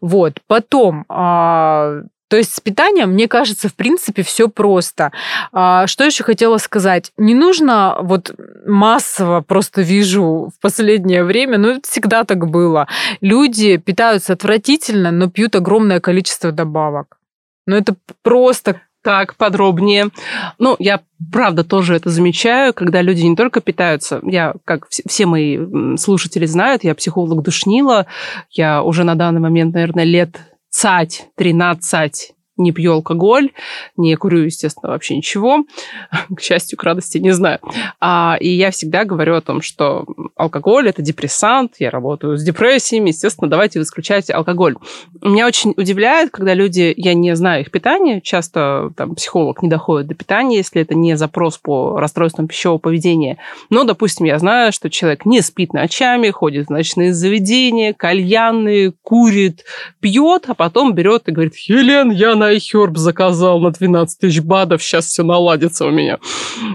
[0.00, 0.40] Вот.
[0.46, 5.10] Потом, а, То есть с питанием, мне кажется, в принципе, все просто.
[5.52, 7.12] А, что еще хотела сказать?
[7.16, 8.32] Не нужно вот
[8.66, 12.86] массово, просто вижу в последнее время, ну, это всегда так было.
[13.20, 17.18] Люди питаются отвратительно, но пьют огромное количество добавок.
[17.66, 20.10] Ну, это просто так, подробнее.
[20.58, 21.00] Ну, я,
[21.32, 24.20] правда, тоже это замечаю, когда люди не только питаются.
[24.22, 25.58] Я, как все мои
[25.96, 28.06] слушатели знают, я психолог душнила.
[28.50, 30.40] Я уже на данный момент, наверное, лет
[30.70, 33.50] цать, 13 не пью алкоголь,
[33.96, 35.64] не курю, естественно, вообще ничего.
[36.36, 37.58] К счастью, к радости, не знаю.
[38.00, 40.06] А, и я всегда говорю о том, что
[40.36, 44.76] алкоголь– это депрессант, я работаю с депрессиями, естественно, давайте исключать алкоголь.
[45.22, 50.08] Меня очень удивляет, когда люди, я не знаю их питания, часто там, психолог не доходит
[50.08, 53.38] до питания, если это не запрос по расстройствам пищевого поведения.
[53.70, 59.64] Но, допустим, я знаю, что человек не спит ночами, ходит в ночные заведения, кальянные, курит,
[60.00, 64.82] пьет, а потом берет и говорит, Елен, я на iHerb заказал на 12 тысяч бадов,
[64.82, 66.18] сейчас все наладится у меня.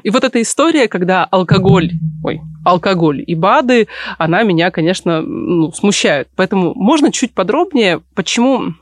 [0.03, 1.91] И вот эта история, когда алкоголь,
[2.23, 6.27] ой, алкоголь и БАДы, она меня, конечно, ну, смущает.
[6.35, 8.73] Поэтому можно чуть подробнее, почему...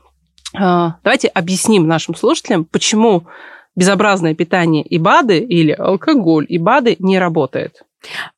[0.56, 3.24] А, давайте объясним нашим слушателям, почему
[3.76, 7.82] безобразное питание и БАДы или алкоголь и БАДы не работает.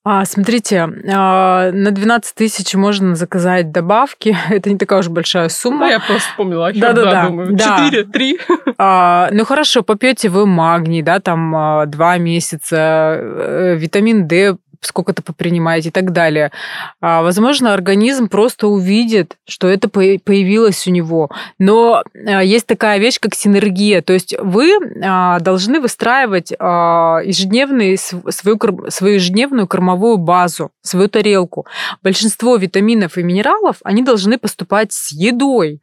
[0.04, 4.36] А, смотрите, а, на 12 тысяч можно заказать добавки.
[4.50, 5.86] Это не такая уж большая сумма.
[5.86, 6.72] Да, я просто вспомнила.
[6.74, 7.26] Да, да, да.
[7.26, 7.88] Думаю, да.
[7.88, 8.38] 4, 3.
[8.78, 12.76] А, ну хорошо, попьете вы магний, да, там а, два месяца,
[13.18, 14.56] э, витамин D
[14.86, 16.52] сколько-то попринимаете и так далее.
[17.00, 21.30] А, возможно, организм просто увидит, что это появилось у него.
[21.58, 24.02] Но а, есть такая вещь, как синергия.
[24.02, 24.72] То есть вы
[25.04, 28.58] а, должны выстраивать ежедневный, свою,
[28.88, 31.66] свою ежедневную кормовую базу, свою тарелку.
[32.02, 35.80] Большинство витаминов и минералов, они должны поступать с едой.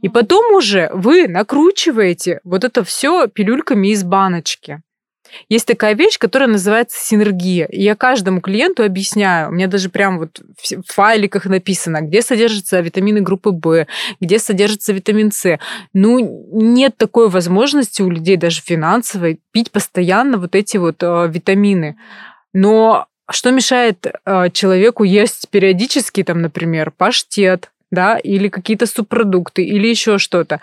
[0.00, 4.82] И потом уже вы накручиваете вот это все пилюльками из баночки.
[5.48, 7.66] Есть такая вещь, которая называется синергия.
[7.66, 9.48] И я каждому клиенту объясняю.
[9.48, 13.86] У меня даже прям вот в файликах написано, где содержатся витамины группы В,
[14.20, 15.58] где содержится витамин С.
[15.92, 21.96] Ну, нет такой возможности у людей даже финансовой пить постоянно вот эти вот э, витамины.
[22.52, 29.86] Но что мешает э, человеку есть периодически, там, например, паштет, да, или какие-то субпродукты, или
[29.86, 30.60] еще что-то.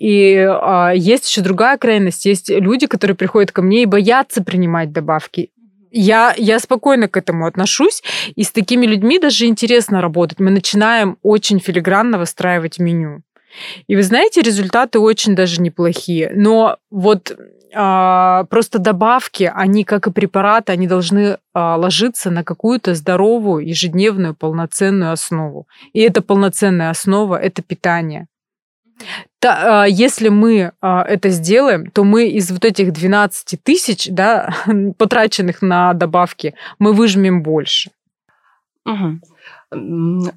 [0.00, 2.24] И а, есть еще другая крайность.
[2.24, 5.50] Есть люди, которые приходят ко мне и боятся принимать добавки.
[5.90, 8.02] Я, я спокойно к этому отношусь,
[8.34, 10.40] и с такими людьми даже интересно работать.
[10.40, 13.22] Мы начинаем очень филигранно выстраивать меню.
[13.88, 16.32] И вы знаете, результаты очень даже неплохие.
[16.34, 17.36] Но вот
[17.74, 24.34] а, просто добавки, они как и препараты, они должны а, ложиться на какую-то здоровую ежедневную
[24.34, 25.68] полноценную основу.
[25.92, 28.28] И эта полноценная основа– это питание.
[29.38, 34.54] Та, а, если мы а, это сделаем, то мы из вот этих 12 тысяч, да,
[34.98, 37.90] потраченных на добавки, мы выжмем больше.
[38.84, 39.20] Угу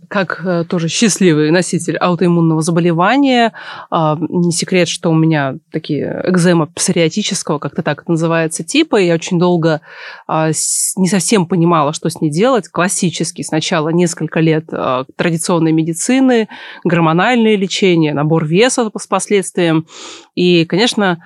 [0.10, 3.54] как э, тоже счастливый носитель аутоиммунного заболевания.
[3.90, 8.98] А, не секрет, что у меня такие экзема псориатического, как-то так это называется, типа.
[8.98, 9.82] Я очень долго
[10.28, 12.68] а, не совсем понимала, что с ней делать.
[12.68, 16.48] Классически сначала несколько лет а, традиционной медицины,
[16.84, 19.88] гормональное лечение, набор веса с последствием.
[20.36, 21.24] И, конечно,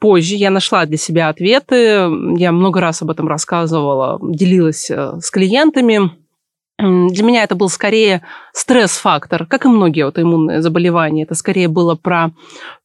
[0.00, 2.10] позже я нашла для себя ответы.
[2.36, 6.23] Я много раз об этом рассказывала, делилась э, с клиентами
[6.78, 8.22] для меня это был скорее
[8.52, 11.22] стресс-фактор, как и многие аутоиммунные заболевания.
[11.22, 12.32] Это скорее было про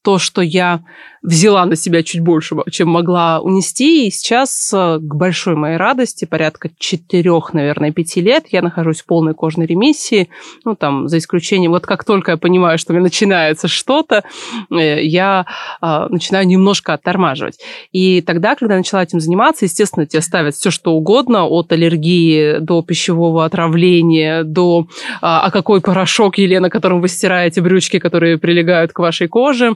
[0.01, 0.81] то, что я
[1.21, 4.07] взяла на себя чуть больше, чем могла унести.
[4.07, 9.05] И сейчас, э, к большой моей радости, порядка четырех, наверное, пяти лет я нахожусь в
[9.05, 10.29] полной кожной ремиссии.
[10.63, 14.23] Ну, там, за исключением, вот как только я понимаю, что у меня начинается что-то,
[14.71, 15.45] э, я
[15.81, 17.59] э, начинаю немножко оттормаживать.
[17.91, 22.59] И тогда, когда я начала этим заниматься, естественно, тебе ставят все, что угодно, от аллергии
[22.59, 24.87] до пищевого отравления, до
[25.21, 29.75] а какой порошок, Елена, которым вы стираете брючки, которые прилегают к вашей коже.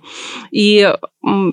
[0.51, 0.91] И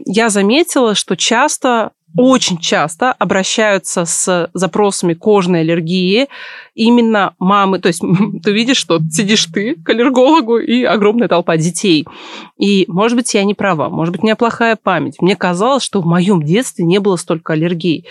[0.07, 6.29] я заметила, что часто очень часто обращаются с запросами кожной аллергии
[6.75, 7.79] именно мамы.
[7.79, 8.03] То есть
[8.43, 12.07] ты видишь, что сидишь ты к аллергологу и огромная толпа детей.
[12.59, 15.21] И, может быть, я не права, может быть, у меня плохая память.
[15.21, 18.07] Мне казалось, что в моем детстве не было столько аллергий.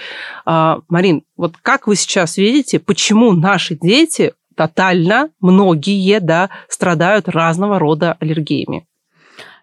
[0.46, 7.80] А, Марин, вот как вы сейчас видите, почему наши дети тотально, многие, да, страдают разного
[7.80, 8.86] рода аллергиями?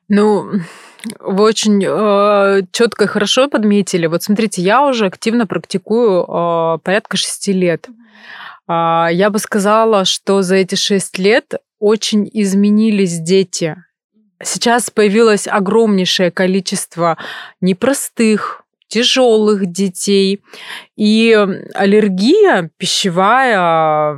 [0.08, 0.60] Ну,
[1.20, 4.06] вы очень э, четко и хорошо подметили.
[4.06, 7.88] Вот смотрите, я уже активно практикую э, порядка шести лет.
[8.68, 13.76] Э, я бы сказала, что за эти шесть лет очень изменились дети.
[14.42, 17.18] сейчас появилось огромнейшее количество
[17.60, 20.40] непростых, тяжелых детей.
[20.96, 21.32] И
[21.74, 24.16] аллергия пищевая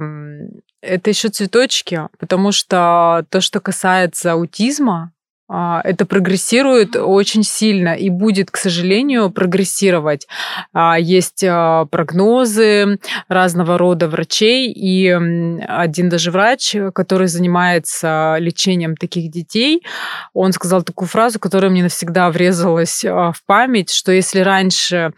[0.80, 5.12] это еще цветочки, потому что то, что касается аутизма,
[5.48, 10.26] это прогрессирует очень сильно и будет, к сожалению, прогрессировать.
[10.74, 19.30] А, есть а, прогнозы разного рода врачей, и один даже врач, который занимается лечением таких
[19.30, 19.82] детей,
[20.34, 25.12] он сказал такую фразу, которая мне навсегда врезалась в память, что если раньше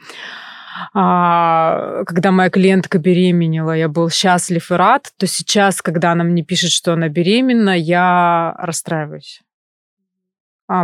[0.92, 6.70] когда моя клиентка беременела, я был счастлив и рад, то сейчас, когда она мне пишет,
[6.70, 9.49] что она беременна, я расстраиваюсь а,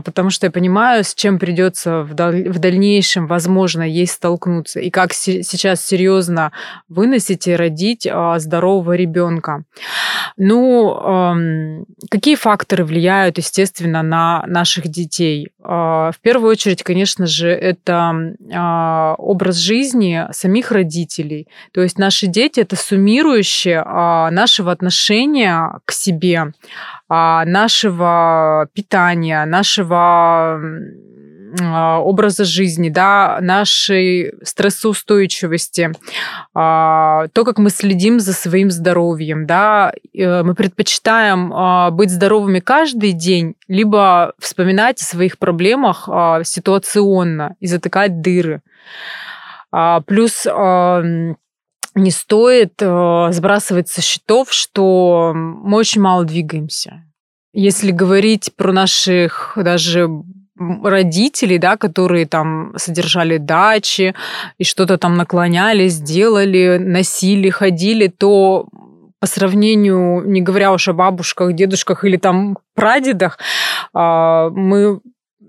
[0.02, 4.90] потому что я понимаю, с чем придется в, даль- в дальнейшем, возможно, ей столкнуться, и
[4.90, 6.50] как се- сейчас серьезно
[6.88, 9.62] выносить и родить а, здорового ребенка.
[10.38, 15.48] Ну, какие факторы влияют, естественно, на наших детей?
[15.64, 21.48] Э, в первую очередь, конечно же, это э, образ жизни самих родителей.
[21.72, 26.52] То есть наши дети это суммирующие э, нашего отношения к себе,
[27.08, 30.60] нашего питания, нашего а,
[31.62, 35.92] образа жизни, да, нашей стрессоустойчивости,
[36.54, 42.60] а, то, как мы следим за своим здоровьем, да, э, мы предпочитаем а, быть здоровыми
[42.60, 46.08] каждый день, либо вспоминать о своих проблемах
[46.44, 48.62] ситуационно и затыкать дыры.
[50.06, 57.04] Плюс не стоит сбрасывать со счетов, что мы очень мало двигаемся.
[57.52, 60.08] Если говорить про наших даже
[60.58, 64.14] родителей, да, которые там содержали дачи
[64.58, 68.66] и что-то там наклоняли, сделали, носили, ходили, то
[69.20, 73.38] по сравнению, не говоря уж о бабушках, дедушках или там прадедах,
[73.94, 75.00] а, мы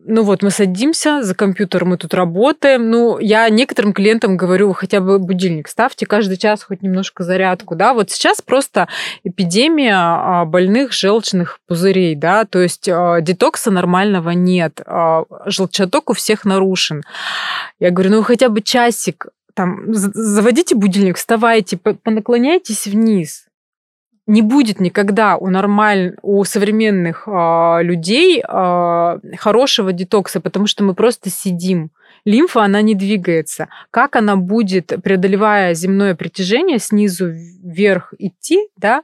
[0.07, 2.89] ну вот, мы садимся за компьютер, мы тут работаем.
[2.89, 7.93] Ну, я некоторым клиентам говорю, хотя бы будильник ставьте каждый час хоть немножко зарядку, да.
[7.93, 8.87] Вот сейчас просто
[9.25, 16.13] эпидемия а, больных желчных пузырей, да, то есть а, детокса нормального нет, а, желчаток у
[16.13, 17.03] всех нарушен.
[17.79, 23.46] Я говорю, ну хотя бы часик там заводите будильник, вставайте, понаклоняйтесь вниз,
[24.27, 26.17] не будет никогда у нормаль...
[26.21, 31.91] у современных э, людей э, хорошего детокса, потому что мы просто сидим.
[32.25, 33.69] Лимфа, она не двигается.
[33.89, 39.03] Как она будет, преодолевая земное притяжение, снизу вверх идти, да,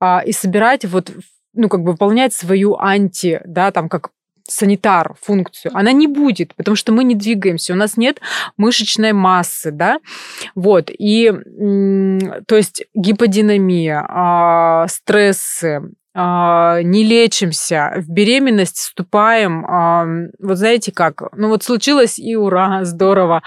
[0.00, 1.12] э, и собирать вот
[1.54, 4.10] ну, как бы выполнять свою анти, да, там, как
[4.48, 8.20] санитар функцию, она не будет, потому что мы не двигаемся, у нас нет
[8.56, 10.00] мышечной массы, да,
[10.54, 11.32] вот, и,
[12.46, 15.82] то есть гиподинамия, а, стрессы,
[16.18, 20.06] не лечимся, в беременность вступаем, а,
[20.40, 23.42] вот знаете как, ну вот случилось и ура, здорово,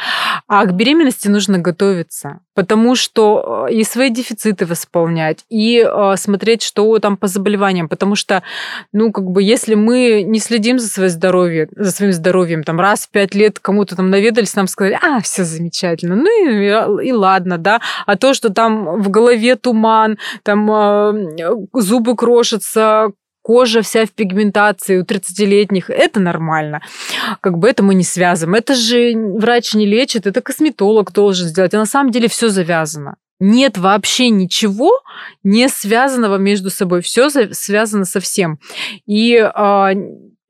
[0.48, 6.62] а к беременности нужно готовиться, потому что э, и свои дефициты восполнять, и э, смотреть,
[6.62, 8.44] что там по заболеваниям, потому что,
[8.92, 13.06] ну как бы, если мы не следим за своим здоровьем, за своим здоровьем, там раз
[13.06, 17.58] в пять лет кому-то там наведались, нам сказали, а, все замечательно, ну и, и ладно,
[17.58, 21.28] да, а то, что там в голове туман, там э,
[21.74, 26.82] зубы крошат, кажется, кожа вся в пигментации у 30-летних, это нормально.
[27.41, 28.55] Как бы это мы не связываем.
[28.55, 31.74] Это же врач не лечит, это косметолог должен сделать.
[31.74, 33.16] А на самом деле все завязано.
[33.39, 35.01] Нет вообще ничего
[35.43, 37.01] не связанного между собой.
[37.01, 38.59] Все связано со всем.
[39.07, 39.93] И а,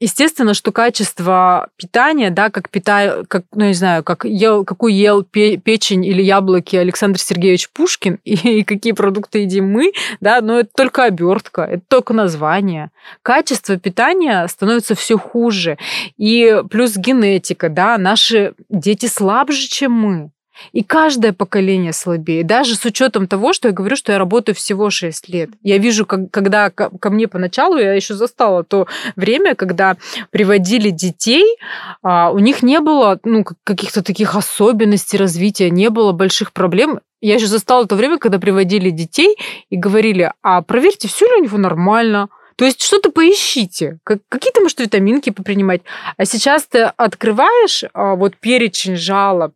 [0.01, 5.21] Естественно, что качество питания, да, как питаю, как, ну, не знаю, как ел, какую ел
[5.21, 10.71] печень или яблоки Александр Сергеевич Пушкин и, и какие продукты едим мы, да, но это
[10.75, 12.89] только обертка, это только название.
[13.21, 15.77] Качество питания становится все хуже.
[16.17, 20.31] И плюс генетика, да, наши дети слабже, чем мы.
[20.71, 24.89] И каждое поколение слабее, даже с учетом того, что я говорю, что я работаю всего
[24.89, 25.49] 6 лет.
[25.61, 29.97] Я вижу, как, когда ко, ко мне поначалу, я еще застала то время, когда
[30.29, 31.57] приводили детей,
[32.01, 36.99] а, у них не было ну, каких-то таких особенностей развития, не было больших проблем.
[37.21, 39.37] Я еще застала то время, когда приводили детей
[39.69, 44.79] и говорили, а проверьте, все ли у него нормально, то есть что-то поищите, какие-то, может,
[44.79, 45.81] витаминки попринимать.
[46.17, 49.53] А сейчас ты открываешь а, вот перечень жалоб,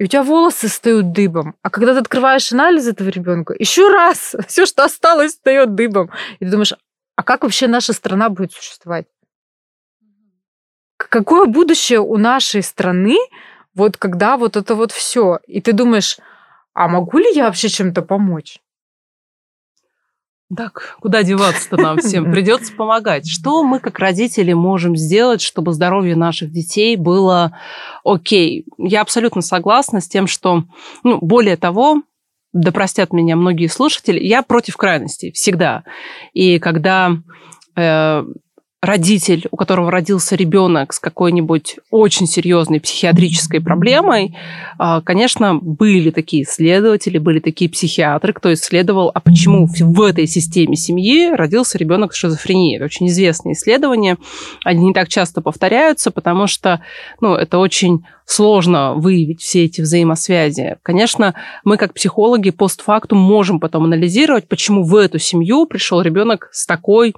[0.00, 1.56] и у тебя волосы встают дыбом.
[1.60, 6.10] А когда ты открываешь анализ этого ребенка, еще раз все, что осталось, встает дыбом.
[6.38, 6.72] И ты думаешь,
[7.16, 9.06] а как вообще наша страна будет существовать?
[10.96, 13.18] Какое будущее у нашей страны,
[13.74, 15.38] вот когда вот это вот все?
[15.46, 16.16] И ты думаешь,
[16.72, 18.58] а могу ли я вообще чем-то помочь?
[20.56, 22.24] Так, куда деваться-то нам всем?
[22.32, 23.28] Придется помогать.
[23.28, 27.56] Что мы, как родители, можем сделать, чтобы здоровье наших детей было
[28.04, 28.64] окей?
[28.76, 30.64] Я абсолютно согласна с тем, что,
[31.04, 32.02] ну, более того,
[32.52, 35.84] да простят меня многие слушатели, я против крайностей всегда.
[36.32, 37.12] И когда
[37.76, 38.24] э,
[38.82, 44.34] родитель, у которого родился ребенок с какой-нибудь очень серьезной психиатрической проблемой,
[44.78, 50.76] а, конечно, были такие исследователи, были такие психиатры, кто исследовал, а почему в этой системе
[50.76, 52.76] семьи родился ребенок с шизофренией.
[52.76, 54.16] Это очень известные исследования.
[54.64, 56.80] Они не так часто повторяются, потому что
[57.20, 60.76] ну, это очень сложно выявить все эти взаимосвязи.
[60.82, 66.64] Конечно, мы как психологи постфактум можем потом анализировать, почему в эту семью пришел ребенок с
[66.64, 67.12] такой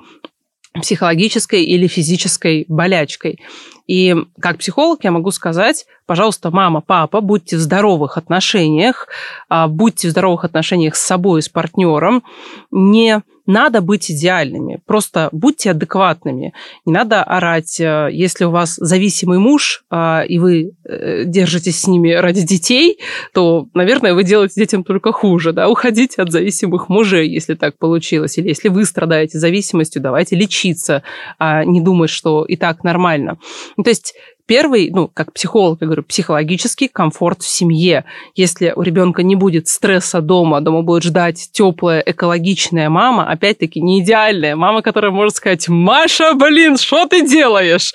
[0.80, 3.40] психологической или физической болячкой.
[3.86, 9.08] И как психолог я могу сказать, пожалуйста, мама, папа, будьте в здоровых отношениях,
[9.48, 12.22] а, будьте в здоровых отношениях с собой, с партнером,
[12.70, 16.54] не надо быть идеальными, просто будьте адекватными.
[16.86, 21.86] Не надо орать, э, если у вас зависимый муж, а, и вы э, держитесь с
[21.86, 22.98] ними ради детей,
[23.34, 25.52] то, наверное, вы делаете детям только хуже.
[25.52, 25.68] Да?
[25.68, 28.38] Уходите от зависимых мужей, если так получилось.
[28.38, 31.02] Или если вы страдаете зависимостью, давайте лечиться,
[31.38, 33.38] а не думать, что и так нормально.
[33.82, 34.14] то есть
[34.46, 38.04] Первый, ну, как психолог, я говорю, психологический комфорт в семье.
[38.34, 44.00] Если у ребенка не будет стресса дома, дома будет ждать теплая, экологичная мама, опять-таки не
[44.00, 47.94] идеальная мама, которая может сказать, Маша, блин, что ты делаешь?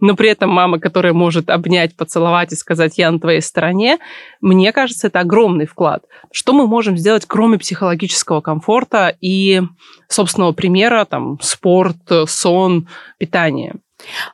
[0.00, 3.98] Но при этом мама, которая может обнять, поцеловать и сказать, я на твоей стороне,
[4.40, 6.04] мне кажется, это огромный вклад.
[6.30, 9.62] Что мы можем сделать, кроме психологического комфорта и
[10.08, 11.96] собственного примера, там, спорт,
[12.26, 12.88] сон,
[13.18, 13.74] питание?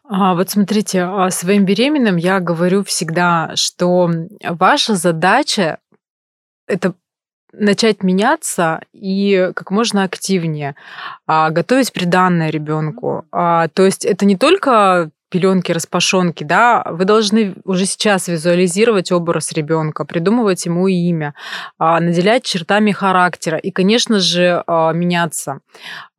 [0.04, 4.10] А, вот смотрите, а, своим беременным я говорю всегда, что
[4.42, 5.78] ваша задача
[6.66, 6.94] это
[7.52, 10.74] начать меняться и как можно активнее
[11.26, 13.26] а, готовить приданное ребенку.
[13.30, 19.51] А, то есть это не только пеленки, распашонки, да, вы должны уже сейчас визуализировать образ
[19.51, 21.35] ребенка, придумывать ему имя,
[21.76, 25.59] а, наделять чертами характера и, конечно же, а, меняться.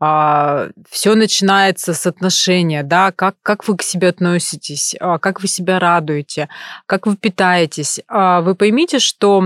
[0.02, 5.80] А, Все начинается с отношения, да, как, как вы к себе относитесь, как вы себя
[5.80, 6.50] радуете,
[6.86, 8.02] как вы питаетесь.
[8.10, 9.42] Вы поймите, что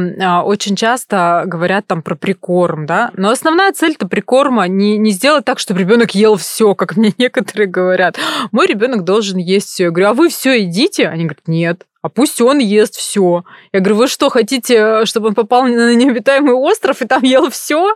[0.46, 5.60] очень часто говорят там про прикорм, да, но основная цель-то прикорма не, не сделать так,
[5.60, 8.18] чтобы ребенок ел все, как мне некоторые говорят.
[8.52, 9.86] Мой ребенок должен есть есть все.
[9.86, 11.08] Я говорю, а вы все едите?
[11.08, 11.86] Они говорят, нет.
[12.02, 13.44] А пусть он ест все.
[13.74, 17.96] Я говорю, вы что, хотите, чтобы он попал на необитаемый остров и там ел все?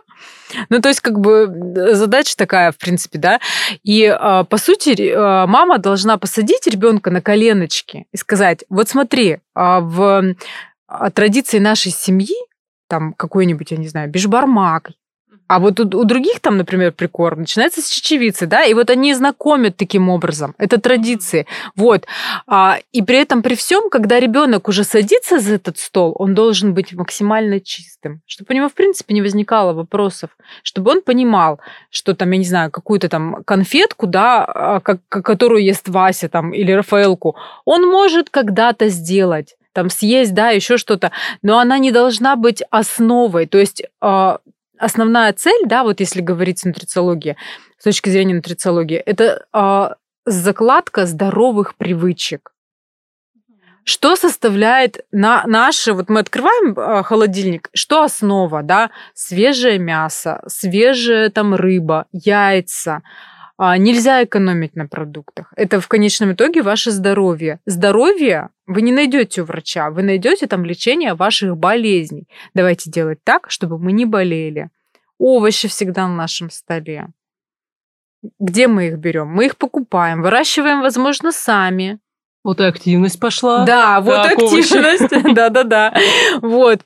[0.68, 1.50] Ну, то есть, как бы
[1.94, 3.40] задача такая, в принципе, да.
[3.82, 9.38] И, а, по сути, а, мама должна посадить ребенка на коленочки и сказать, вот смотри,
[9.54, 10.34] а, в
[11.14, 12.36] традиции нашей семьи,
[12.88, 14.90] там какой-нибудь, я не знаю, бешбармак,
[15.54, 19.14] а вот у, у других там, например, прикорм начинается с чечевицы, да, и вот они
[19.14, 20.56] знакомят таким образом.
[20.58, 21.46] Это традиции.
[21.76, 22.06] Вот.
[22.48, 26.74] А, и при этом, при всем, когда ребенок уже садится за этот стол, он должен
[26.74, 30.30] быть максимально чистым, чтобы у него, в принципе, не возникало вопросов,
[30.64, 35.62] чтобы он понимал, что там, я не знаю, какую-то там конфетку, да, а, как, которую
[35.62, 41.58] ест Вася там или Рафаэлку, он может когда-то сделать там съесть, да, еще что-то, но
[41.58, 43.46] она не должна быть основой.
[43.46, 44.38] То есть а,
[44.78, 47.36] основная цель, да, вот если говорить с нутрициологией,
[47.78, 49.88] с точки зрения нутрициологии, это э,
[50.26, 52.52] закладка здоровых привычек.
[53.84, 61.28] Что составляет на наши, вот мы открываем э, холодильник, что основа, да, свежее мясо, свежая
[61.28, 63.02] там рыба, яйца,
[63.56, 65.52] а, нельзя экономить на продуктах.
[65.56, 67.60] Это в конечном итоге ваше здоровье.
[67.66, 72.28] Здоровье вы не найдете врача, вы найдете там лечение ваших болезней.
[72.54, 74.70] Давайте делать так, чтобы мы не болели.
[75.18, 77.08] Овощи всегда на нашем столе.
[78.38, 79.28] Где мы их берем?
[79.28, 81.98] Мы их покупаем, выращиваем, возможно, сами.
[82.42, 83.64] Вот и активность пошла.
[83.64, 85.08] Да, вот так, активность.
[85.34, 85.94] Да-да-да.
[86.40, 86.82] Вот.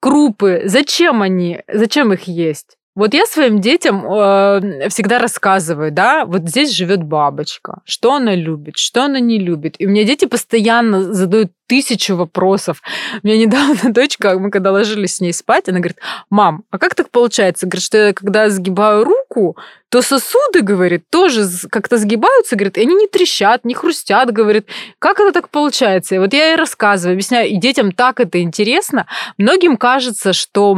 [0.00, 0.62] Крупы.
[0.64, 1.60] Зачем они?
[1.72, 2.78] Зачем их есть?
[2.96, 8.76] Вот я своим детям э, всегда рассказываю, да, вот здесь живет бабочка, что она любит,
[8.76, 9.74] что она не любит.
[9.80, 12.82] И у меня дети постоянно задают тысячу вопросов.
[13.22, 15.98] У меня недавно дочка, мы когда ложились с ней спать, она говорит,
[16.30, 17.66] мам, а как так получается?
[17.66, 19.56] Говорит, что я когда сгибаю руку,
[19.94, 24.66] то сосуды, говорит, тоже как-то сгибаются, говорит, и они не трещат, не хрустят, говорит.
[24.98, 26.16] Как это так получается?
[26.16, 29.06] И вот я ей рассказываю, объясняю, и детям так это интересно.
[29.38, 30.76] Многим кажется, что,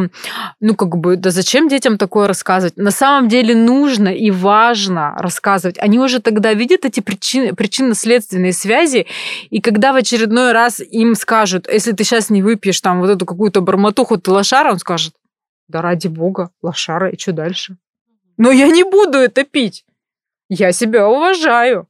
[0.60, 2.76] ну, как бы, да зачем детям такое рассказывать?
[2.76, 5.78] На самом деле нужно и важно рассказывать.
[5.78, 9.06] Они уже тогда видят эти причины, причинно-следственные связи,
[9.48, 13.26] и когда в очередной раз им скажут, если ты сейчас не выпьешь там вот эту
[13.26, 15.14] какую-то бормотуху, ты лошара, он скажет,
[15.68, 17.76] да ради бога, лошара, и что дальше?
[18.36, 19.84] но я не буду это пить.
[20.48, 21.88] Я себя уважаю.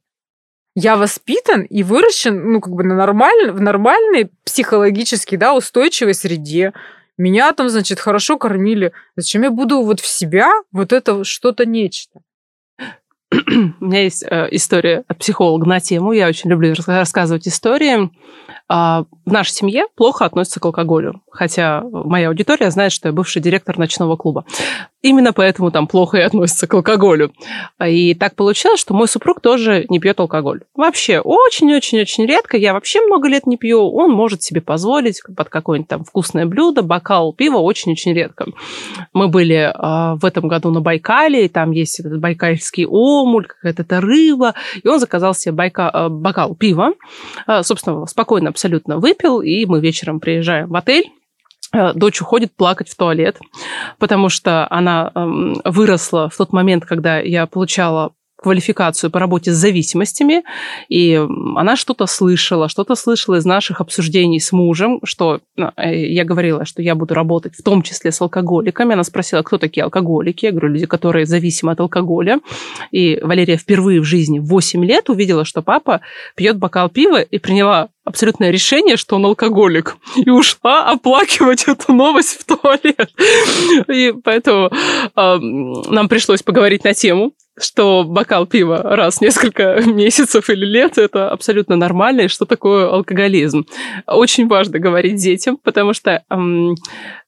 [0.75, 3.51] Я воспитан и выращен, ну, как бы на нормаль...
[3.51, 6.73] в нормальной психологически, да, устойчивой среде.
[7.17, 8.93] Меня там, значит, хорошо кормили.
[9.15, 12.21] Зачем я буду вот в себя вот это что-то нечто?
[13.31, 16.11] У меня есть э, история от психолога на тему.
[16.11, 18.11] Я очень люблю рассказывать истории.
[18.69, 23.41] А, в нашей семье плохо относятся к алкоголю, хотя моя аудитория знает, что я бывший
[23.41, 24.45] директор ночного клуба.
[25.01, 27.31] Именно поэтому там плохо и относятся к алкоголю.
[27.85, 30.63] И так получилось, что мой супруг тоже не пьет алкоголь.
[30.75, 32.57] Вообще, очень-очень-очень редко.
[32.57, 33.89] Я вообще много лет не пью.
[33.89, 38.47] Он может себе позволить под какое-нибудь там вкусное блюдо, бокал пива очень-очень редко.
[39.13, 44.01] Мы были э, в этом году на Байкале, и там есть этот байкальский омуль, какая-то
[44.01, 46.93] рыба, и он заказал себе байка, э, бокал пива.
[47.61, 51.11] Собственно, спокойно абсолютно выпил, и мы вечером приезжаем в отель,
[51.73, 53.37] э, дочь уходит плакать в туалет,
[53.99, 59.55] потому что она эм, выросла в тот момент, когда я получала квалификацию по работе с
[59.55, 60.43] зависимостями,
[60.89, 61.15] и
[61.55, 66.81] она что-то слышала, что-то слышала из наших обсуждений с мужем, что э, я говорила, что
[66.81, 68.93] я буду работать в том числе с алкоголиками.
[68.93, 70.45] Она спросила, кто такие алкоголики.
[70.45, 72.39] Я говорю, люди, которые зависимы от алкоголя.
[72.91, 76.01] И Валерия впервые в жизни в 8 лет увидела, что папа
[76.35, 82.39] пьет бокал пива и приняла абсолютное решение, что он алкоголик, и ушла оплакивать эту новость
[82.39, 83.11] в туалет.
[83.89, 90.49] И поэтому э, нам пришлось поговорить на тему, что бокал пива раз в несколько месяцев
[90.49, 93.65] или лет– это абсолютно нормально, и что такое алкоголизм.
[94.05, 96.75] Очень важно говорить детям, потому что эм,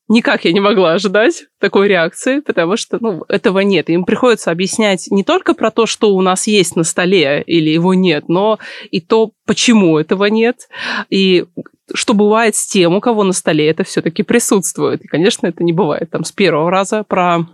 [0.08, 3.90] никак я не могла ожидать такой реакции, потому что ну, этого нет.
[3.90, 7.94] Им приходится объяснять не только про то, что у нас есть на столе или его
[7.94, 8.60] нет, но
[8.92, 10.68] и то, почему этого нет,
[11.10, 11.46] и
[11.94, 15.04] что бывает с тем, у кого на столе это все-таки присутствует.
[15.04, 17.48] И, конечно, это не бывает там с первого раза про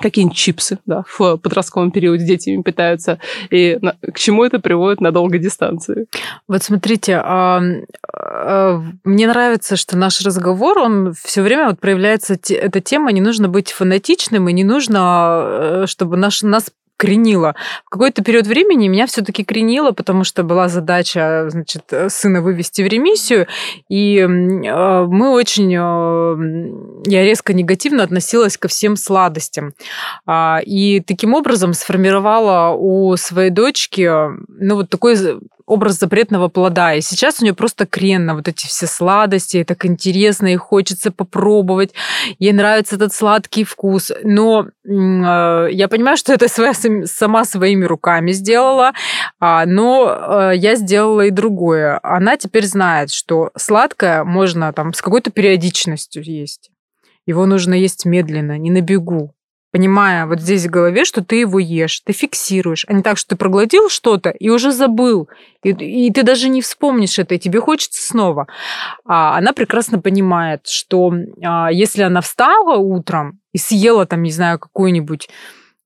[0.00, 3.18] какие-нибудь чипсы, да, в подростковом периоде дети ими питаются,
[3.50, 6.06] и на, к чему это приводит на долгой дистанции.
[6.48, 7.62] Вот смотрите, а,
[8.12, 13.48] а, мне нравится, что наш разговор, он все время вот проявляется, эта тема, не нужно
[13.48, 17.54] быть фанатичным, и не нужно, э, чтобы наш, нас кренило.
[17.84, 22.86] В какой-то период времени меня все-таки кренило, потому что была задача, значит, сына вывести в
[22.86, 23.46] ремиссию,
[23.88, 29.72] и э, мы очень, э, я резко негативно относилась ко всем сладостям.
[30.26, 34.10] А, и таким образом сформировала у своей дочки,
[34.48, 35.16] ну, вот такой
[35.66, 36.94] образ запретного плода.
[36.94, 39.58] И сейчас у нее просто крен на вот эти все сладости.
[39.58, 41.92] И так интересно, и хочется попробовать.
[42.38, 44.12] Ей нравится этот сладкий вкус.
[44.22, 46.72] Но э, я понимаю, что это своя,
[47.06, 48.92] сама своими руками сделала.
[49.40, 51.98] А, но э, я сделала и другое.
[52.02, 56.70] Она теперь знает, что сладкое можно там с какой-то периодичностью есть.
[57.26, 59.34] Его нужно есть медленно, не на бегу
[59.74, 63.30] понимая вот здесь в голове, что ты его ешь, ты фиксируешь, а не так, что
[63.30, 65.28] ты проглотил что-то и уже забыл,
[65.64, 68.46] и, и ты даже не вспомнишь это, и тебе хочется снова.
[69.04, 71.12] А она прекрасно понимает, что
[71.42, 75.28] а, если она встала утром и съела там, не знаю, какую-нибудь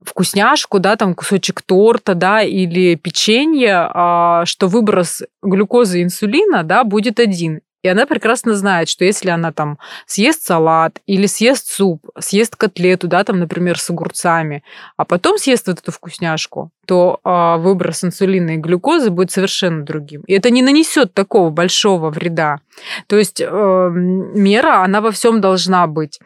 [0.05, 6.84] вкусняшку, да, там кусочек торта, да, или печенье, а, что выброс глюкозы и инсулина, да,
[6.84, 7.62] будет один.
[7.83, 13.07] И она прекрасно знает, что если она там съест салат или съест суп, съест котлету,
[13.07, 14.64] да, там, например, с огурцами,
[14.97, 20.22] а потом съест вот эту вкусняшку, то э, выброс инсулина и глюкозы будет совершенно другим.
[20.26, 22.61] И это не нанесет такого большого вреда.
[23.07, 26.18] То есть э, мера, она во всем должна быть.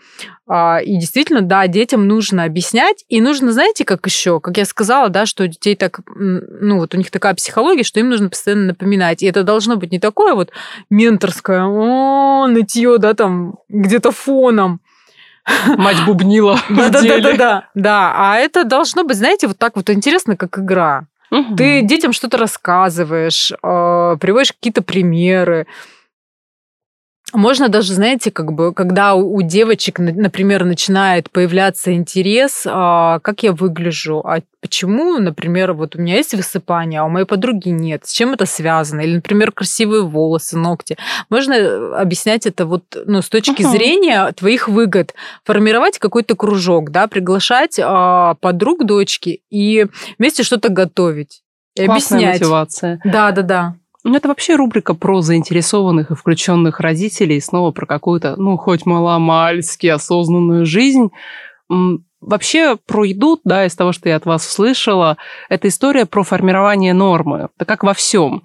[0.50, 3.04] Э, и действительно, да, детям нужно объяснять.
[3.08, 6.94] И нужно, знаете, как еще, как я сказала, да, что у детей так, ну вот
[6.94, 9.22] у них такая психология, что им нужно постоянно напоминать.
[9.22, 10.50] И это должно быть не такое вот
[10.90, 14.80] менторское, о, нытье, да, там где-то фоном.
[15.66, 16.58] Мать бубнила.
[16.70, 17.68] Да, да, да, да, да.
[17.74, 21.06] Да, а это должно быть, знаете, вот так вот интересно, как игра.
[21.32, 21.56] Угу.
[21.56, 25.66] Ты детям что-то рассказываешь, э, приводишь какие-то примеры.
[27.32, 33.52] Можно даже, знаете, как бы, когда у девочек, например, начинает появляться интерес, а, как я
[33.52, 38.12] выгляжу, а почему, например, вот у меня есть высыпание, а у моей подруги нет, с
[38.12, 40.96] чем это связано, или, например, красивые волосы, ногти.
[41.30, 43.70] Можно э, объяснять это вот, ну, с точки uh-huh.
[43.70, 45.14] зрения твоих выгод,
[45.44, 49.86] формировать какой-то кружок, да, приглашать а, подруг дочки и
[50.18, 51.42] вместе что-то готовить.
[51.74, 52.40] И Классная объяснять.
[52.40, 53.00] мотивация.
[53.04, 53.74] Да, да, да.
[54.04, 59.86] Ну, это вообще рубрика про заинтересованных и включенных родителей, снова про какую-то, ну, хоть маломальски
[59.86, 61.10] осознанную жизнь.
[62.20, 65.16] Вообще про еду, да, из того, что я от вас услышала,
[65.48, 67.48] это история про формирование нормы.
[67.56, 68.42] Это как во всем.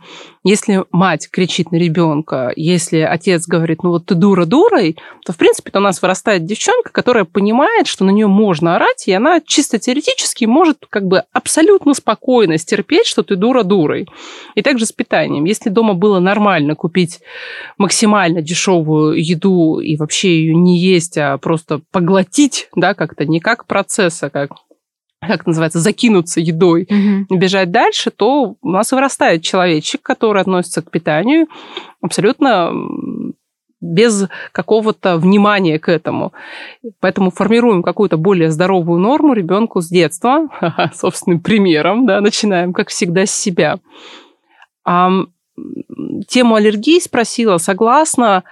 [0.48, 4.96] Если мать кричит на ребенка, если отец говорит, ну вот ты дура дурой,
[5.26, 9.12] то, в принципе, у нас вырастает девчонка, которая понимает, что на нее можно орать, и
[9.12, 14.08] она чисто теоретически может как бы абсолютно спокойно стерпеть, что ты дура дурой.
[14.56, 15.44] И также с питанием.
[15.44, 17.20] Если дома было нормально купить
[17.78, 23.66] максимально дешевую еду и вообще ее не есть, а просто поглотить, да, как-то не как
[23.66, 24.52] процесс, а как
[25.28, 27.38] как это называется, закинуться едой, угу.
[27.38, 31.48] бежать дальше, то у нас вырастает человечек, который относится к питанию
[32.02, 32.72] абсолютно
[33.80, 36.34] без какого-то внимания к этому.
[37.00, 40.48] Поэтому формируем какую-то более здоровую норму ребенку с детства,
[40.94, 43.78] собственным примером, да, начинаем, как всегда, с себя.
[44.84, 45.12] А,
[46.28, 48.44] тему аллергии спросила, согласна,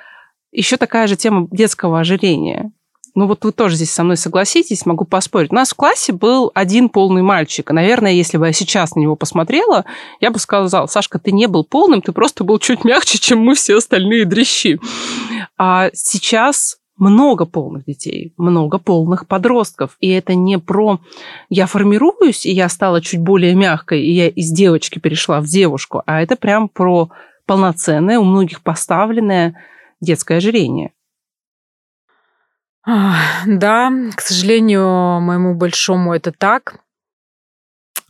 [0.52, 2.72] еще такая же тема детского ожирения
[3.16, 5.52] ну вот вы тоже здесь со мной согласитесь, могу поспорить.
[5.52, 7.72] У нас в классе был один полный мальчик.
[7.72, 9.86] Наверное, если бы я сейчас на него посмотрела,
[10.20, 13.56] я бы сказала, Сашка, ты не был полным, ты просто был чуть мягче, чем мы
[13.56, 14.80] все остальные дрищи.
[15.58, 19.96] А сейчас много полных детей, много полных подростков.
[20.00, 21.00] И это не про
[21.50, 26.04] я формируюсь, и я стала чуть более мягкой, и я из девочки перешла в девушку,
[26.06, 27.10] а это прям про
[27.46, 29.56] полноценное, у многих поставленное
[30.02, 30.92] детское ожирение.
[32.86, 36.80] Да, к сожалению, моему большому это так.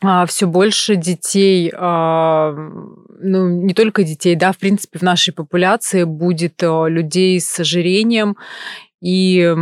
[0.01, 6.03] А, Все больше детей, а, ну, не только детей, да, в принципе, в нашей популяции
[6.03, 8.36] будет а, людей с ожирением
[9.06, 9.56] и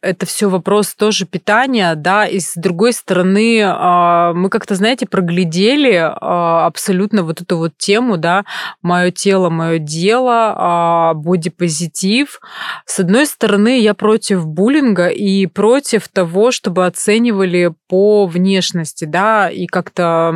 [0.00, 6.00] это все вопрос тоже питания, да, и с другой стороны, а, мы как-то, знаете, проглядели
[6.00, 8.46] а, абсолютно вот эту вот тему, да,
[8.80, 12.40] мое тело, мое дело, бодипозитив.
[12.86, 19.66] С одной стороны, я против буллинга и против того, чтобы оценивали по внешности, да, и
[19.66, 20.34] как-то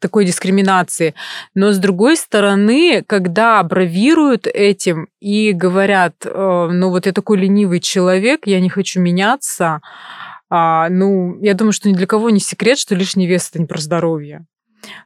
[0.00, 1.14] такой дискриминации.
[1.54, 7.80] Но с другой стороны, когда бравируют этим и говорят, э, ну вот я такой ленивый
[7.80, 9.80] человек, я не хочу меняться,
[10.48, 13.66] а, ну, я думаю, что ни для кого не секрет, что лишний вес это не
[13.66, 14.46] про здоровье.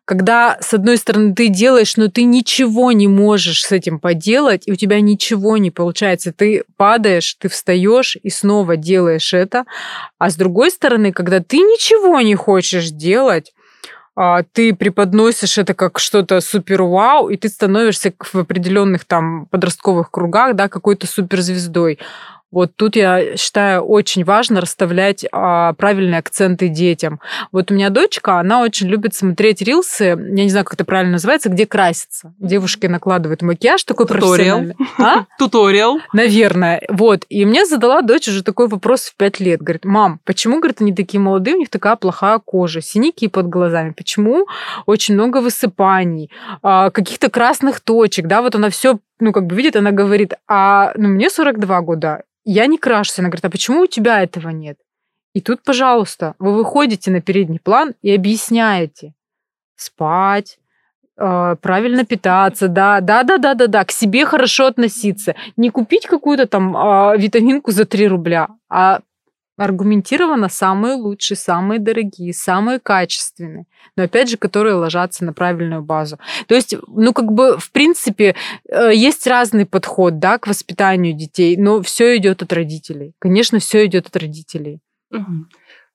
[0.05, 4.73] Когда, с одной стороны, ты делаешь, но ты ничего не можешь с этим поделать, и
[4.73, 6.33] у тебя ничего не получается.
[6.33, 9.65] Ты падаешь, ты встаешь и снова делаешь это.
[10.19, 13.53] А с другой стороны, когда ты ничего не хочешь делать,
[14.53, 20.57] ты преподносишь это как что-то супер вау, и ты становишься в определенных там подростковых кругах,
[20.57, 21.99] да, какой-то суперзвездой.
[22.51, 27.21] Вот тут я считаю очень важно расставлять а, правильные акценты детям.
[27.53, 31.13] Вот у меня дочка, она очень любит смотреть рилсы, я не знаю, как это правильно
[31.13, 32.35] называется, где красится.
[32.39, 34.59] Девушки накладывают макияж такой Туториал.
[34.59, 34.77] профессиональный.
[34.99, 35.27] А?
[35.39, 35.99] Туториал.
[36.13, 36.83] Наверное.
[36.89, 37.25] Вот.
[37.29, 39.63] И мне задала дочь уже такой вопрос в пять лет.
[39.63, 43.95] Говорит, мам, почему, говорит, они такие молодые, у них такая плохая кожа, синяки под глазами?
[43.97, 44.47] Почему
[44.87, 46.31] очень много высыпаний,
[46.63, 50.93] а, каких-то красных точек, да, вот она все ну, как бы видит, она говорит, а
[50.97, 53.19] ну, мне 42 года, я не крашусь.
[53.19, 54.79] Она говорит, а почему у тебя этого нет?
[55.35, 59.15] И тут, пожалуйста, вы выходите на передний план и объясняете.
[59.77, 60.59] Спать,
[61.17, 65.37] э, правильно питаться, да, да, да, да, да, да, к себе хорошо относиться.
[65.57, 69.01] Не купить какую-то там э, витаминку за 3 рубля, а
[69.61, 76.19] аргументированно самые лучшие, самые дорогие, самые качественные, но опять же, которые ложатся на правильную базу.
[76.47, 78.35] То есть, ну, как бы, в принципе,
[78.71, 83.13] э, есть разный подход, да, к воспитанию детей, но все идет от родителей.
[83.19, 84.81] Конечно, все идет от родителей.
[85.11, 85.47] Угу.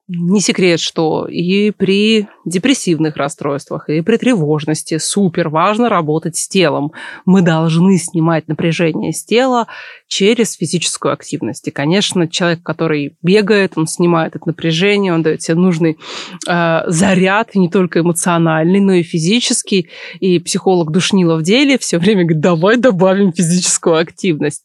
[0.08, 6.92] Не секрет, что и при депрессивных расстройствах, и при тревожности супер важно работать с телом.
[7.24, 9.66] Мы должны снимать напряжение с тела
[10.06, 11.66] через физическую активность.
[11.66, 15.98] И, конечно, человек, который бегает, он снимает это напряжение, он дает себе нужный
[16.46, 19.88] э, заряд, не только эмоциональный, но и физический.
[20.20, 24.64] И психолог душнила в деле все время говорит, давай добавим физическую активность.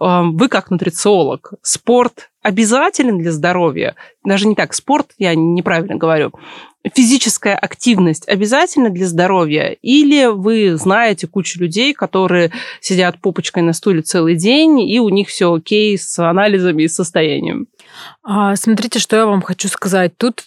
[0.00, 6.32] Э, вы как нутрициолог, спорт обязателен для здоровья, даже не так, спорт, я неправильно говорю,
[6.94, 9.76] физическая активность обязательна для здоровья?
[9.82, 15.26] Или вы знаете кучу людей, которые сидят попочкой на стуле целый день, и у них
[15.26, 17.66] все окей с анализами и состоянием?
[18.22, 20.16] А, смотрите, что я вам хочу сказать.
[20.16, 20.44] Тут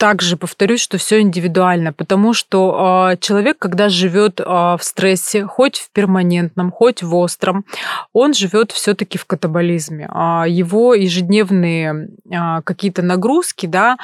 [0.00, 5.76] также повторюсь, что все индивидуально, потому что э, человек, когда живет э, в стрессе, хоть
[5.76, 7.66] в перманентном, хоть в остром,
[8.14, 10.08] он живет все-таки в катаболизме.
[10.10, 13.98] Э, его ежедневные э, какие-то нагрузки, да,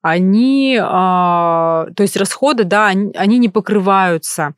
[0.00, 4.54] они, э, то есть расходы, да, они, они не покрываются.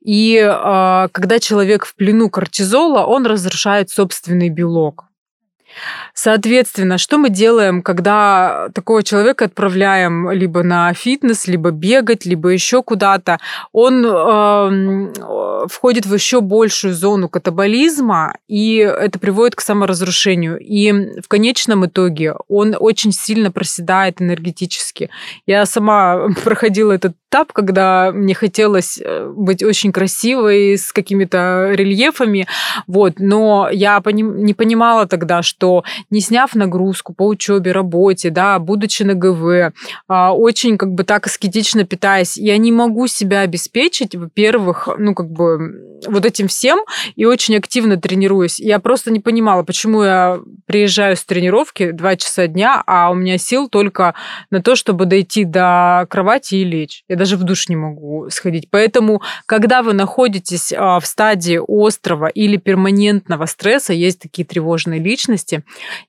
[0.00, 5.11] И э, когда человек в плену кортизола, он разрушает собственный белок.
[6.14, 12.82] Соответственно, что мы делаем, когда такого человека отправляем либо на фитнес, либо бегать, либо еще
[12.82, 13.38] куда-то?
[13.72, 20.58] Он э, входит в еще большую зону катаболизма, и это приводит к саморазрушению.
[20.58, 25.10] И в конечном итоге он очень сильно проседает энергетически.
[25.46, 32.46] Я сама проходила этот этап, когда мне хотелось э, быть очень красивой, с какими-то рельефами,
[32.86, 35.61] вот, но я не понимала тогда, что
[36.10, 39.72] не сняв нагрузку по учебе, работе, да, будучи на ГВ,
[40.08, 45.30] а, очень как бы так аскетично питаясь, я не могу себя обеспечить, во-первых, ну как
[45.30, 46.80] бы вот этим всем
[47.16, 48.60] и очень активно тренируюсь.
[48.60, 53.38] Я просто не понимала, почему я приезжаю с тренировки 2 часа дня, а у меня
[53.38, 54.14] сил только
[54.50, 57.04] на то, чтобы дойти до кровати и лечь.
[57.08, 58.68] Я даже в душ не могу сходить.
[58.70, 65.62] Поэтому, когда вы находитесь а, в стадии острого или перманентного стресса, есть такие тревожные личности,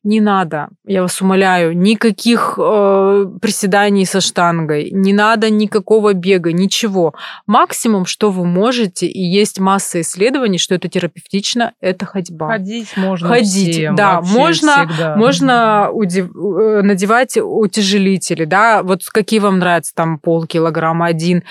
[0.03, 7.13] не надо, я вас умоляю, никаких э, приседаний со штангой, не надо никакого бега, ничего.
[7.45, 12.47] Максимум, что вы можете, и есть масса исследований, что это терапевтично, это ходьба.
[12.47, 15.15] Ходить можно Ходить, всем, да, можно, всегда.
[15.15, 16.29] можно удив...
[16.35, 21.43] Э, надевать утяжелители, да, вот какие вам нравятся, там полкилограмма, один,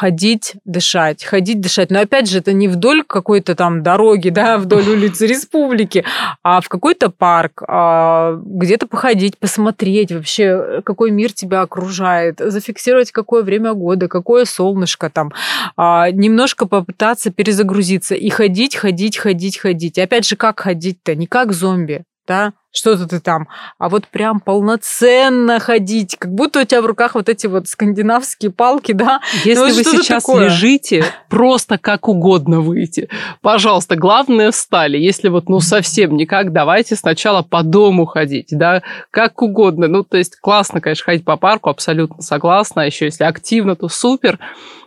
[0.00, 1.90] ходить, дышать, ходить, дышать.
[1.90, 6.04] Но опять же, это не вдоль какой-то там дороги, да, вдоль улицы республики,
[6.42, 13.42] а в какой-то парк, а, где-то походить, посмотреть вообще, какой мир тебя окружает, зафиксировать, какое
[13.42, 15.32] время года, какое солнышко там,
[15.76, 19.98] а, немножко попытаться перезагрузиться и ходить, ходить, ходить, ходить.
[19.98, 21.14] И опять же, как ходить-то?
[21.14, 23.48] Не как зомби, да, что-то ты там,
[23.78, 28.52] а вот прям полноценно ходить, как будто у тебя в руках вот эти вот скандинавские
[28.52, 29.20] палки, да.
[29.44, 30.44] Если Ну, вы сейчас такое.
[30.44, 33.08] лежите, просто как угодно выйти.
[33.42, 34.98] Пожалуйста, главное встали.
[34.98, 39.88] Если вот ну совсем никак, давайте сначала по дому ходить, да, как угодно.
[39.88, 42.82] Ну, то есть классно, конечно, ходить по парку, абсолютно согласна.
[42.82, 44.38] Еще если активно, то супер.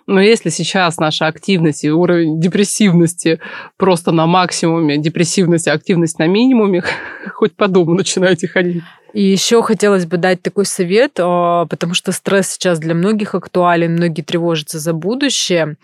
[0.05, 3.39] Но если сейчас наша активность и уровень депрессивности
[3.77, 6.83] просто на максимуме, депрессивность и активность на минимуме,
[7.33, 8.83] хоть по дому начинайте ходить.
[9.13, 13.93] И еще хотелось бы дать такой совет, а, потому что стресс сейчас для многих актуален,
[13.93, 15.75] многие тревожатся за будущее.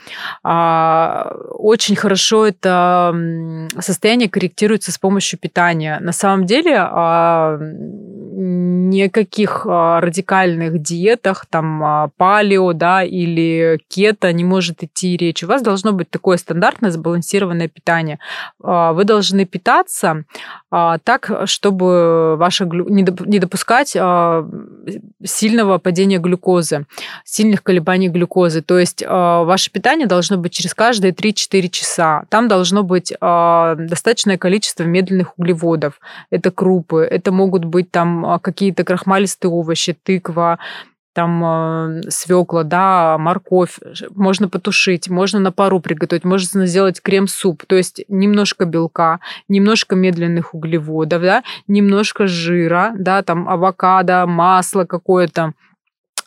[0.44, 6.00] А, Очень хорошо это состояние корректируется с помощью питания.
[6.02, 15.18] На самом деле а, никаких радикальных диетах, там палео, да, или кето не может идти
[15.18, 15.44] речь.
[15.44, 18.20] У вас должно быть такое стандартное сбалансированное питание.
[18.60, 20.24] Вы должны питаться
[20.70, 22.86] так, чтобы ваша глю...
[23.26, 24.48] не, доп- не допускать а,
[25.24, 26.86] сильного падения глюкозы,
[27.24, 28.62] сильных колебаний глюкозы.
[28.62, 32.24] То есть а, ваше питание должно быть через каждые 3-4 часа.
[32.30, 36.00] Там должно быть а, достаточное количество медленных углеводов.
[36.30, 40.60] Это крупы, это могут быть там какие-то крахмалистые овощи, тыква,
[41.20, 43.78] там свекла, да, морковь,
[44.16, 49.20] можно потушить, можно на пару приготовить, можно сделать крем-суп, то есть немножко белка,
[49.50, 55.52] немножко медленных углеводов, да, немножко жира, да, там авокадо, масло какое-то,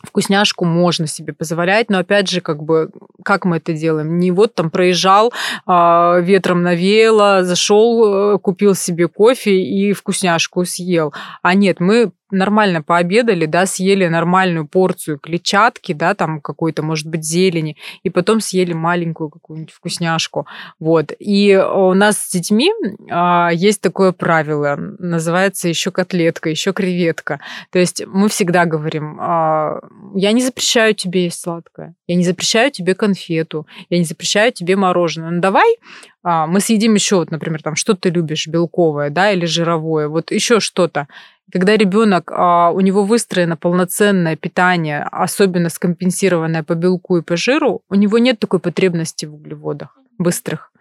[0.05, 2.91] вкусняшку можно себе позволять, но опять же, как бы,
[3.25, 4.19] как мы это делаем?
[4.19, 5.33] Не вот там проезжал,
[5.65, 11.15] а, ветром навеяло, зашел, э, купил себе кофе и вкусняшку съел.
[11.43, 17.25] А нет, мы нормально пообедали, да, съели нормальную порцию клетчатки, да, там какой-то, может быть,
[17.25, 20.47] зелени, и потом съели маленькую какую-нибудь вкусняшку.
[20.81, 21.13] Вот.
[21.19, 22.73] И у нас с детьми
[23.11, 27.41] а, есть такое правило, называется еще котлетка, еще креветка.
[27.71, 29.81] То есть мы всегда говорим, а,
[30.15, 34.77] я не запрещаю тебе есть сладкое, я не запрещаю тебе конфету, я не запрещаю тебе
[34.77, 35.31] мороженое.
[35.31, 35.77] Ну давай
[36.25, 40.31] а, мы съедим еще, вот, например, там, что ты любишь, белковое, да, или жировое, вот
[40.31, 41.09] еще что-то.
[41.51, 47.83] Когда ребенок, а, у него выстроено полноценное питание, особенно скомпенсированное по белку и по жиру,
[47.89, 50.73] у него нет такой потребности в углеводах быстрых.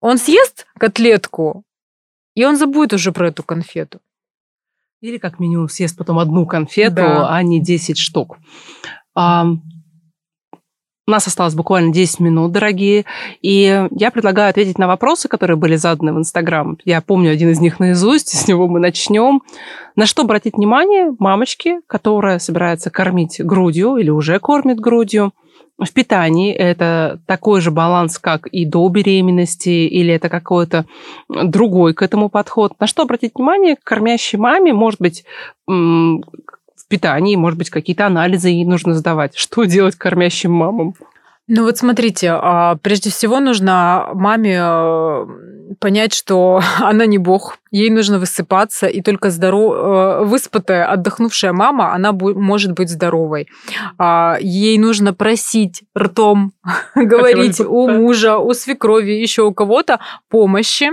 [0.00, 1.64] Он съест котлетку,
[2.34, 4.00] и он забудет уже про эту конфету.
[5.02, 7.34] Или как минимум съест потом одну конфету, Да.
[7.34, 8.38] а не 10 штук.
[9.14, 9.46] А,
[11.10, 13.04] у нас осталось буквально 10 минут, дорогие,
[13.42, 16.78] и я предлагаю ответить на вопросы, которые были заданы в Инстаграм.
[16.84, 19.42] Я помню один из них наизусть, с него мы начнем.
[19.96, 25.32] На что обратить внимание мамочки, которая собирается кормить грудью или уже кормит грудью?
[25.78, 30.84] В питании это такой же баланс, как и до беременности, или это какой-то
[31.28, 32.74] другой к этому подход.
[32.78, 35.24] На что обратить внимание кормящей маме, может быть,
[36.90, 39.36] питании, может быть, какие-то анализы ей нужно сдавать.
[39.36, 40.94] Что делать кормящим мамам?
[41.46, 45.26] Ну вот смотрите, а, прежде всего нужно маме э,
[45.78, 49.74] понять, что она не бог, ей нужно высыпаться, и только здоров...
[49.76, 53.48] Э, выспатая, отдохнувшая мама, она может быть здоровой.
[53.98, 56.52] А, ей нужно просить ртом,
[56.94, 60.90] говорить у мужа, у свекрови, еще у кого-то помощи,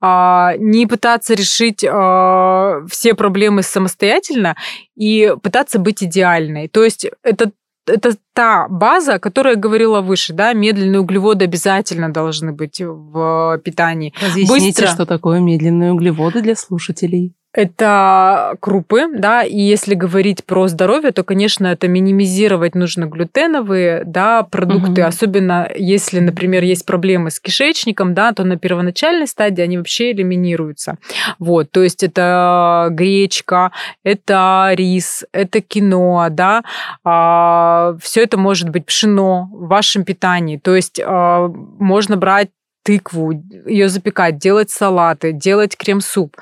[0.00, 4.56] а, не пытаться решить все проблемы самостоятельно
[4.96, 6.68] и пытаться быть идеальной.
[6.68, 7.50] То есть это
[7.86, 13.60] это та база, о которой я говорила выше, да, медленные углеводы обязательно должны быть в
[13.64, 14.14] питании.
[14.20, 14.86] Разъясните, Быстро.
[14.86, 17.34] что такое медленные углеводы для слушателей.
[17.54, 24.42] Это крупы, да, и если говорить про здоровье, то, конечно, это минимизировать нужно глютеновые, да,
[24.42, 25.08] продукты, угу.
[25.08, 30.96] особенно если, например, есть проблемы с кишечником, да, то на первоначальной стадии они вообще элиминируются.
[31.38, 33.70] Вот, то есть это гречка,
[34.02, 36.62] это рис, это киноа, да,
[37.04, 42.48] а, все это может быть пшено в вашем питании, то есть а, можно брать
[42.82, 46.36] тыкву, ее запекать, делать салаты, делать крем-суп.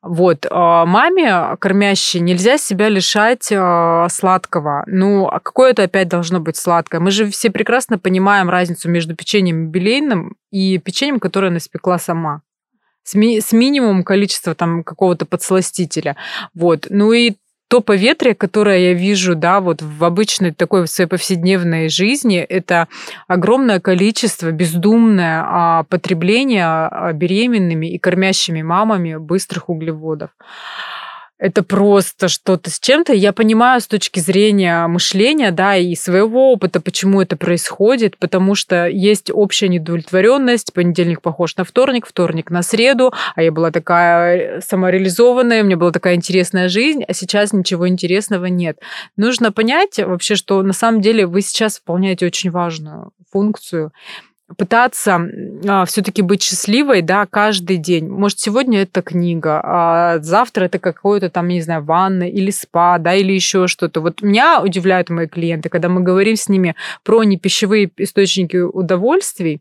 [0.00, 0.46] Вот.
[0.50, 4.84] А, маме, кормящей, нельзя себя лишать а, сладкого.
[4.86, 7.00] Ну, а какое это опять должно быть сладкое?
[7.00, 12.42] Мы же все прекрасно понимаем разницу между печеньем юбилейным и печеньем, которое она испекла сама
[13.04, 16.16] с, ми- с минимумом количества там какого-то подсластителя.
[16.54, 16.86] Вот.
[16.90, 17.34] Ну и
[17.72, 22.86] то поветрие, которое я вижу, да, вот в обычной такой своей повседневной жизни, это
[23.28, 30.28] огромное количество бездумное а, потребление а, беременными и кормящими мамами быстрых углеводов
[31.42, 33.12] это просто что-то с чем-то.
[33.12, 38.86] Я понимаю с точки зрения мышления, да, и своего опыта, почему это происходит, потому что
[38.86, 40.72] есть общая недовлетворенность.
[40.72, 45.90] Понедельник похож на вторник, вторник на среду, а я была такая самореализованная, у меня была
[45.90, 48.78] такая интересная жизнь, а сейчас ничего интересного нет.
[49.16, 53.90] Нужно понять вообще, что на самом деле вы сейчас выполняете очень важную функцию
[54.56, 55.20] пытаться
[55.66, 58.08] а, все-таки быть счастливой, да, каждый день.
[58.08, 63.14] Может, сегодня это книга, а завтра это какое-то там, не знаю, ванна или спа, да,
[63.14, 64.00] или еще что-то.
[64.00, 66.74] Вот меня удивляют мои клиенты, когда мы говорим с ними
[67.04, 69.60] про непищевые источники удовольствий.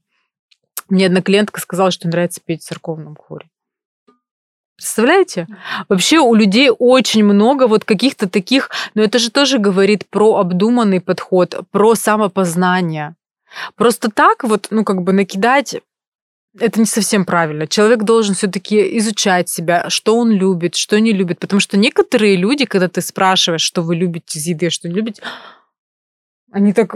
[0.89, 3.47] Мне одна клиентка сказала, что нравится петь в церковном хоре.
[4.81, 5.47] Представляете?
[5.89, 10.99] Вообще у людей очень много вот каких-то таких, но это же тоже говорит про обдуманный
[10.99, 13.15] подход, про самопознание.
[13.75, 15.81] Просто так вот, ну, как бы накидать
[16.59, 17.65] это не совсем правильно.
[17.65, 21.39] Человек должен все-таки изучать себя, что он любит, что не любит.
[21.39, 25.23] Потому что некоторые люди, когда ты спрашиваешь, что вы любите из еды, что не любите,
[26.51, 26.93] они так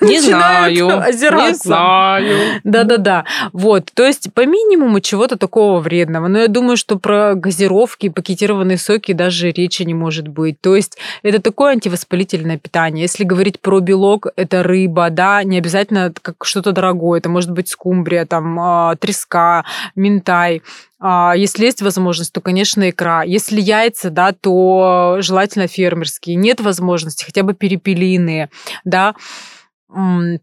[0.00, 1.00] не знаю.
[1.00, 1.48] Озираться.
[1.48, 2.60] Не знаю.
[2.64, 3.24] Да-да-да.
[3.52, 3.90] Вот.
[3.94, 6.28] То есть по минимуму чего-то такого вредного.
[6.28, 10.60] Но я думаю, что про газировки, пакетированные соки даже речи не может быть.
[10.60, 13.02] То есть это такое антивоспалительное питание.
[13.02, 17.18] Если говорить про белок, это рыба, да, не обязательно как что-то дорогое.
[17.18, 19.64] Это может быть скумбрия, там, а, треска,
[19.94, 20.62] минтай.
[21.00, 23.22] А, если есть возможность, то, конечно, икра.
[23.22, 26.36] Если яйца, да, то желательно фермерские.
[26.36, 28.50] Нет возможности, хотя бы перепелиные,
[28.84, 29.14] да.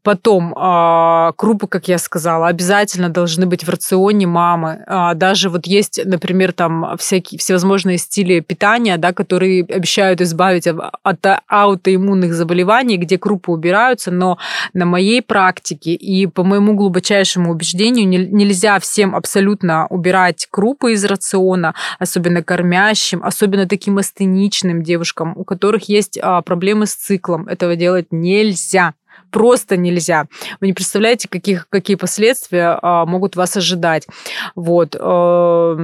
[0.01, 4.84] Потом а, крупы, как я сказала, обязательно должны быть в рационе мамы.
[4.88, 11.26] А, даже вот есть, например, там всякие всевозможные стили питания, да, которые обещают избавить от
[11.47, 14.39] аутоиммунных заболеваний, где крупы убираются, но
[14.73, 21.76] на моей практике и по моему глубочайшему убеждению нельзя всем абсолютно убирать крупы из рациона,
[21.99, 27.47] особенно кормящим, особенно таким астеничным девушкам, у которых есть а, проблемы с циклом.
[27.47, 28.95] Этого делать нельзя
[29.36, 30.28] просто нельзя.
[30.62, 34.07] Вы не представляете, каких, какие последствия а, могут вас ожидать.
[34.56, 34.95] Вот.
[34.98, 35.78] А,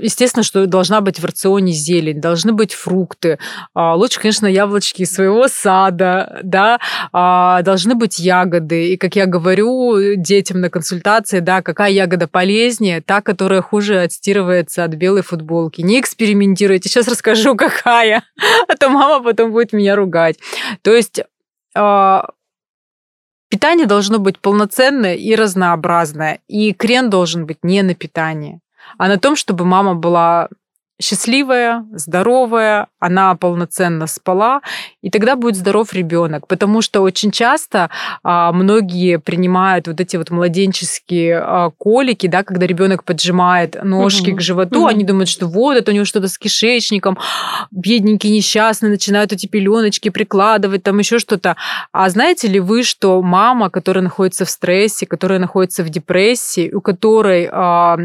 [0.00, 3.38] естественно, что должна быть в рационе зелень, должны быть фрукты.
[3.74, 6.78] А, лучше, конечно, яблочки из своего сада, да,
[7.12, 8.94] а, должны быть ягоды.
[8.94, 14.84] И, как я говорю детям на консультации, да, какая ягода полезнее, та, которая хуже отстирывается
[14.84, 15.82] от белой футболки.
[15.82, 18.22] Не экспериментируйте, сейчас расскажу, какая,
[18.68, 20.38] а то мама потом будет меня ругать.
[20.80, 21.20] То есть
[23.48, 26.40] питание должно быть полноценное и разнообразное.
[26.48, 28.60] И крен должен быть не на питании,
[28.98, 30.48] а на том, чтобы мама была
[31.00, 34.60] счастливая, здоровая, она полноценно спала,
[35.02, 36.46] и тогда будет здоров ребенок.
[36.46, 37.90] Потому что очень часто
[38.22, 44.38] а, многие принимают вот эти вот младенческие а, колики, да, когда ребенок поджимает ножки угу.
[44.38, 44.88] к животу, угу.
[44.88, 47.18] они думают, что вот это у него что-то с кишечником,
[47.70, 51.56] бедненький несчастный, начинают эти пеленочки прикладывать, там еще что-то.
[51.92, 56.82] А знаете ли вы, что мама, которая находится в стрессе, которая находится в депрессии, у
[56.82, 57.98] которой а,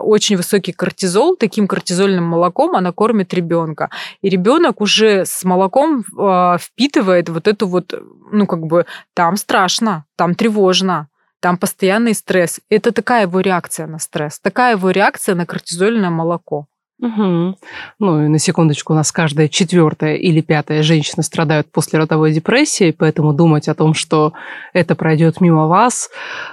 [0.00, 3.88] очень высокий кортизол, таким кортизольным молоком она кормит ребенка.
[4.20, 7.94] И ребенок уже с молоком э, впитывает вот эту вот,
[8.32, 11.08] ну, как бы, там страшно, там тревожно,
[11.40, 12.60] там постоянный стресс.
[12.70, 16.66] Это такая его реакция на стресс, такая его реакция на кортизольное молоко.
[17.00, 17.56] Угу.
[17.98, 22.94] Ну и на секундочку, у нас каждая четвертая или пятая женщина страдают после родовой депрессии,
[22.96, 24.34] поэтому думать о том, что
[24.72, 26.10] это пройдет мимо вас,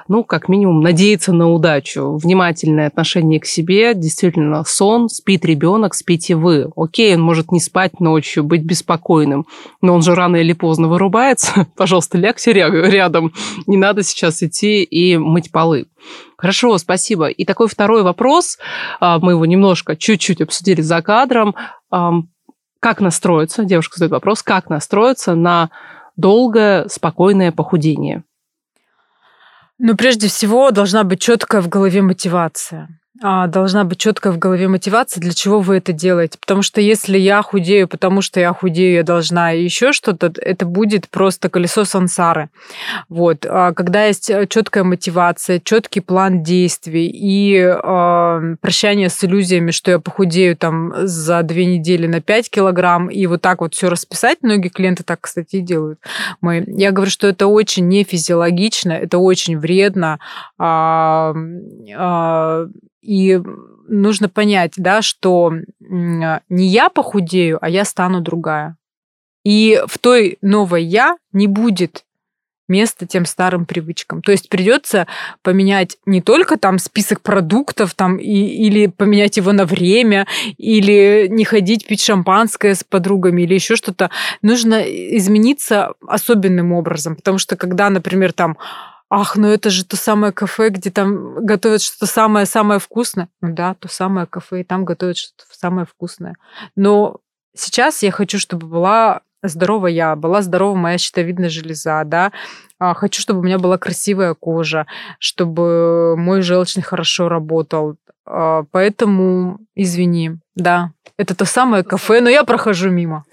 [0.07, 2.17] ну, как минимум, надеяться на удачу.
[2.17, 6.71] Внимательное отношение к себе, действительно, сон, спит ребенок, спите вы.
[6.75, 9.45] Окей, он может не спать ночью, быть беспокойным,
[9.81, 11.67] но он же рано или поздно вырубается.
[11.77, 13.33] Пожалуйста, лягте рядом,
[13.67, 15.85] не надо сейчас идти и мыть полы.
[16.37, 17.27] Хорошо, спасибо.
[17.27, 18.57] И такой второй вопрос,
[18.99, 21.55] а, мы его немножко, чуть-чуть обсудили за кадром.
[22.79, 25.69] Как настроиться, девушка задает вопрос, как настроиться на
[26.15, 28.23] долгое, спокойное похудение?
[29.77, 32.98] Ну, прежде всего, должна быть четкая в голове мотивация.
[33.21, 36.37] А, должна быть четкая в голове мотивация, для чего вы это делаете.
[36.39, 41.09] Потому что если я худею, потому что я худею, я должна еще что-то, это будет
[41.09, 42.49] просто колесо сансары.
[43.09, 43.45] Вот.
[43.45, 49.91] А когда есть э, четкая мотивация, четкий план действий и э, прощание с иллюзиями, что
[49.91, 54.37] я похудею там за две недели на 5 килограмм, и вот так вот все расписать,
[54.43, 55.99] многие клиенты так, кстати, и делают.
[56.39, 60.19] Мы, я говорю, что это очень не физиологично, это очень вредно.
[60.57, 61.33] Э,
[61.89, 62.67] э,
[63.01, 63.39] и
[63.87, 68.77] нужно понять, да, что не я похудею, а я стану другая.
[69.43, 72.05] И в той новой я не будет
[72.69, 74.21] места тем старым привычкам.
[74.21, 75.07] То есть придется
[75.41, 80.27] поменять не только там список продуктов там, и, или поменять его на время,
[80.57, 84.11] или не ходить пить шампанское с подругами, или еще что-то.
[84.41, 87.15] Нужно измениться особенным образом.
[87.15, 88.57] Потому что когда, например, там
[89.09, 93.29] ах, ну это же то самое кафе, где там готовят что-то самое-самое вкусное.
[93.41, 96.35] Ну да, то самое кафе, и там готовят что-то самое вкусное.
[96.75, 97.17] Но
[97.55, 102.31] сейчас я хочу, чтобы была здорова я, была здорова моя щитовидная железа, да,
[102.77, 104.85] а, хочу, чтобы у меня была красивая кожа,
[105.17, 107.95] чтобы мой желчный хорошо работал.
[108.25, 113.25] А, поэтому, извини, да, это то самое кафе, но я прохожу мимо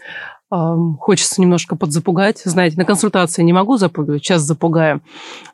[0.48, 2.42] хочется немножко подзапугать.
[2.44, 5.02] Знаете, на консультации не могу запугивать, сейчас запугаю.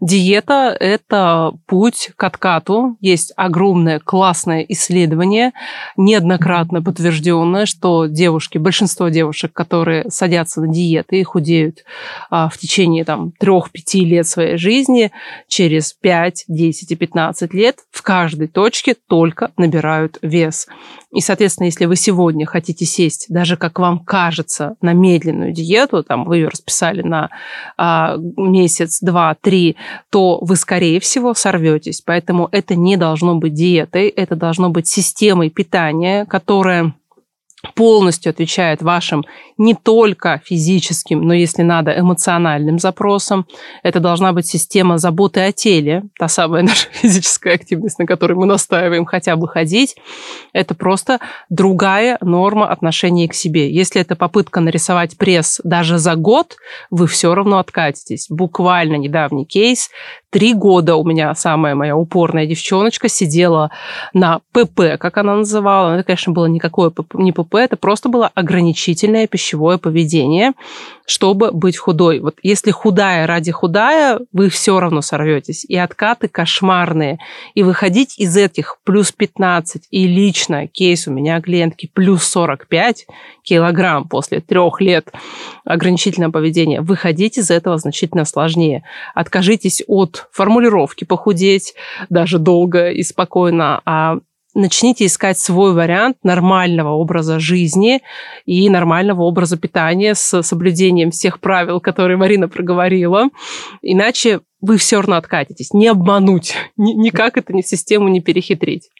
[0.01, 2.97] Диета– это путь к откату.
[3.01, 5.53] Есть огромное классное исследование,
[5.97, 11.85] неоднократно подтвержденное, что девушки, большинство девушек, которые садятся на диеты и худеют
[12.31, 13.65] а, в течение там, 3-5
[14.01, 15.11] лет своей жизни,
[15.49, 20.67] через 5, 10 и 15 лет в каждой точке только набирают вес.
[21.13, 26.25] И, соответственно, если вы сегодня хотите сесть, даже как вам кажется, на медленную диету, там
[26.25, 27.31] вы ее расписали на
[27.77, 29.77] а, месяц, два, три,
[30.11, 32.01] то вы, скорее всего, сорветесь.
[32.01, 36.95] Поэтому это не должно быть диетой, это должно быть системой питания, которая
[37.75, 39.25] полностью отвечает вашим
[39.57, 43.47] не только физическим, но, если надо, эмоциональным запросам.
[43.83, 48.47] Это должна быть система заботы о теле, та самая наша физическая активность, на которой мы
[48.47, 49.97] настаиваем хотя бы ходить.
[50.53, 53.73] Это просто другая норма отношения к себе.
[53.73, 56.57] Если это попытка нарисовать пресс даже за год,
[56.91, 58.27] вы все равно откатитесь.
[58.29, 59.91] Буквально недавний кейс.
[60.31, 63.71] Три года у меня самая моя упорная девчоночка сидела
[64.15, 65.95] на ПП, как она называла.
[65.95, 70.53] Это, конечно, было никакое не ПП, это просто было ограничительное пищевое поведение,
[71.07, 72.21] чтобы быть худой.
[72.21, 75.65] Вот если худая ради худая, вы все равно сорветесь.
[75.65, 77.19] И откаты кошмарные.
[77.55, 83.07] И выходить из этих плюс 15, и лично кейс у меня клиентки плюс 45
[83.43, 85.13] килограмм после трех лет
[85.65, 88.85] ограничительного поведения, выходить из этого значительно сложнее.
[89.15, 91.75] Откажитесь от формулировки похудеть
[92.09, 94.19] даже долго и спокойно, а
[94.55, 98.03] начните искать свой вариант нормального образа жизни
[98.45, 103.29] и нормального образа питания с соблюдением всех правил, которые Марина проговорила.
[103.83, 105.73] Иначе вы все равно откатитесь.
[105.73, 106.55] Не обмануть.
[106.77, 108.91] Никак это ни систему не перехитрить.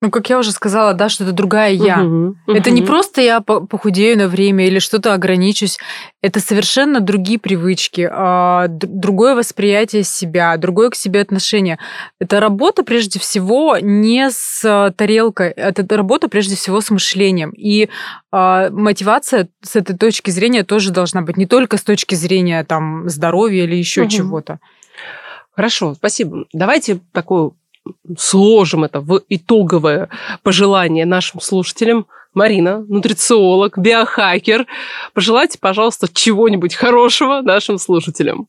[0.00, 2.00] Ну, как я уже сказала, да, что это другая я.
[2.00, 2.76] Угу, это угу.
[2.76, 5.76] не просто я похудею на время или что-то ограничусь.
[6.22, 11.80] Это совершенно другие привычки, а, другое восприятие себя, другое к себе отношение.
[12.20, 17.50] Это работа прежде всего не с тарелкой, это работа прежде всего с мышлением.
[17.50, 17.88] И
[18.30, 23.08] а, мотивация с этой точки зрения тоже должна быть не только с точки зрения там
[23.08, 24.10] здоровья или еще угу.
[24.10, 24.60] чего-то.
[25.58, 26.44] Хорошо, спасибо.
[26.52, 27.56] Давайте такую
[28.18, 30.08] сложим это в итоговое
[30.42, 32.06] пожелание нашим слушателям.
[32.34, 34.66] Марина, нутрициолог, биохакер.
[35.14, 38.48] Пожелайте, пожалуйста, чего-нибудь хорошего нашим слушателям.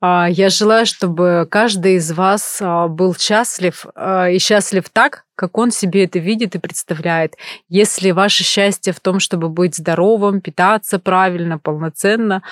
[0.00, 5.56] А, я желаю, чтобы каждый из вас а, был счастлив а, и счастлив так, как
[5.58, 7.34] он себе это видит и представляет.
[7.68, 12.42] Если ваше счастье в том, чтобы быть здоровым, питаться правильно, полноценно,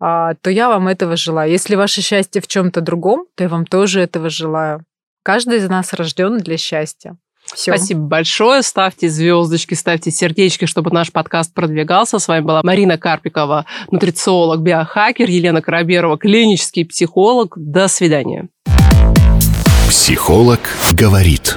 [0.00, 1.52] то я вам этого желаю.
[1.52, 4.84] Если ваше счастье в чем-то другом, то я вам тоже этого желаю.
[5.22, 7.16] Каждый из нас рожден для счастья.
[7.54, 7.76] Все.
[7.76, 8.62] Спасибо большое.
[8.62, 12.18] Ставьте звездочки, ставьте сердечки, чтобы наш подкаст продвигался.
[12.18, 17.54] С вами была Марина Карпикова, нутрициолог, биохакер, Елена Короберова, клинический психолог.
[17.56, 18.48] До свидания.
[19.88, 20.60] Психолог
[20.92, 21.56] говорит.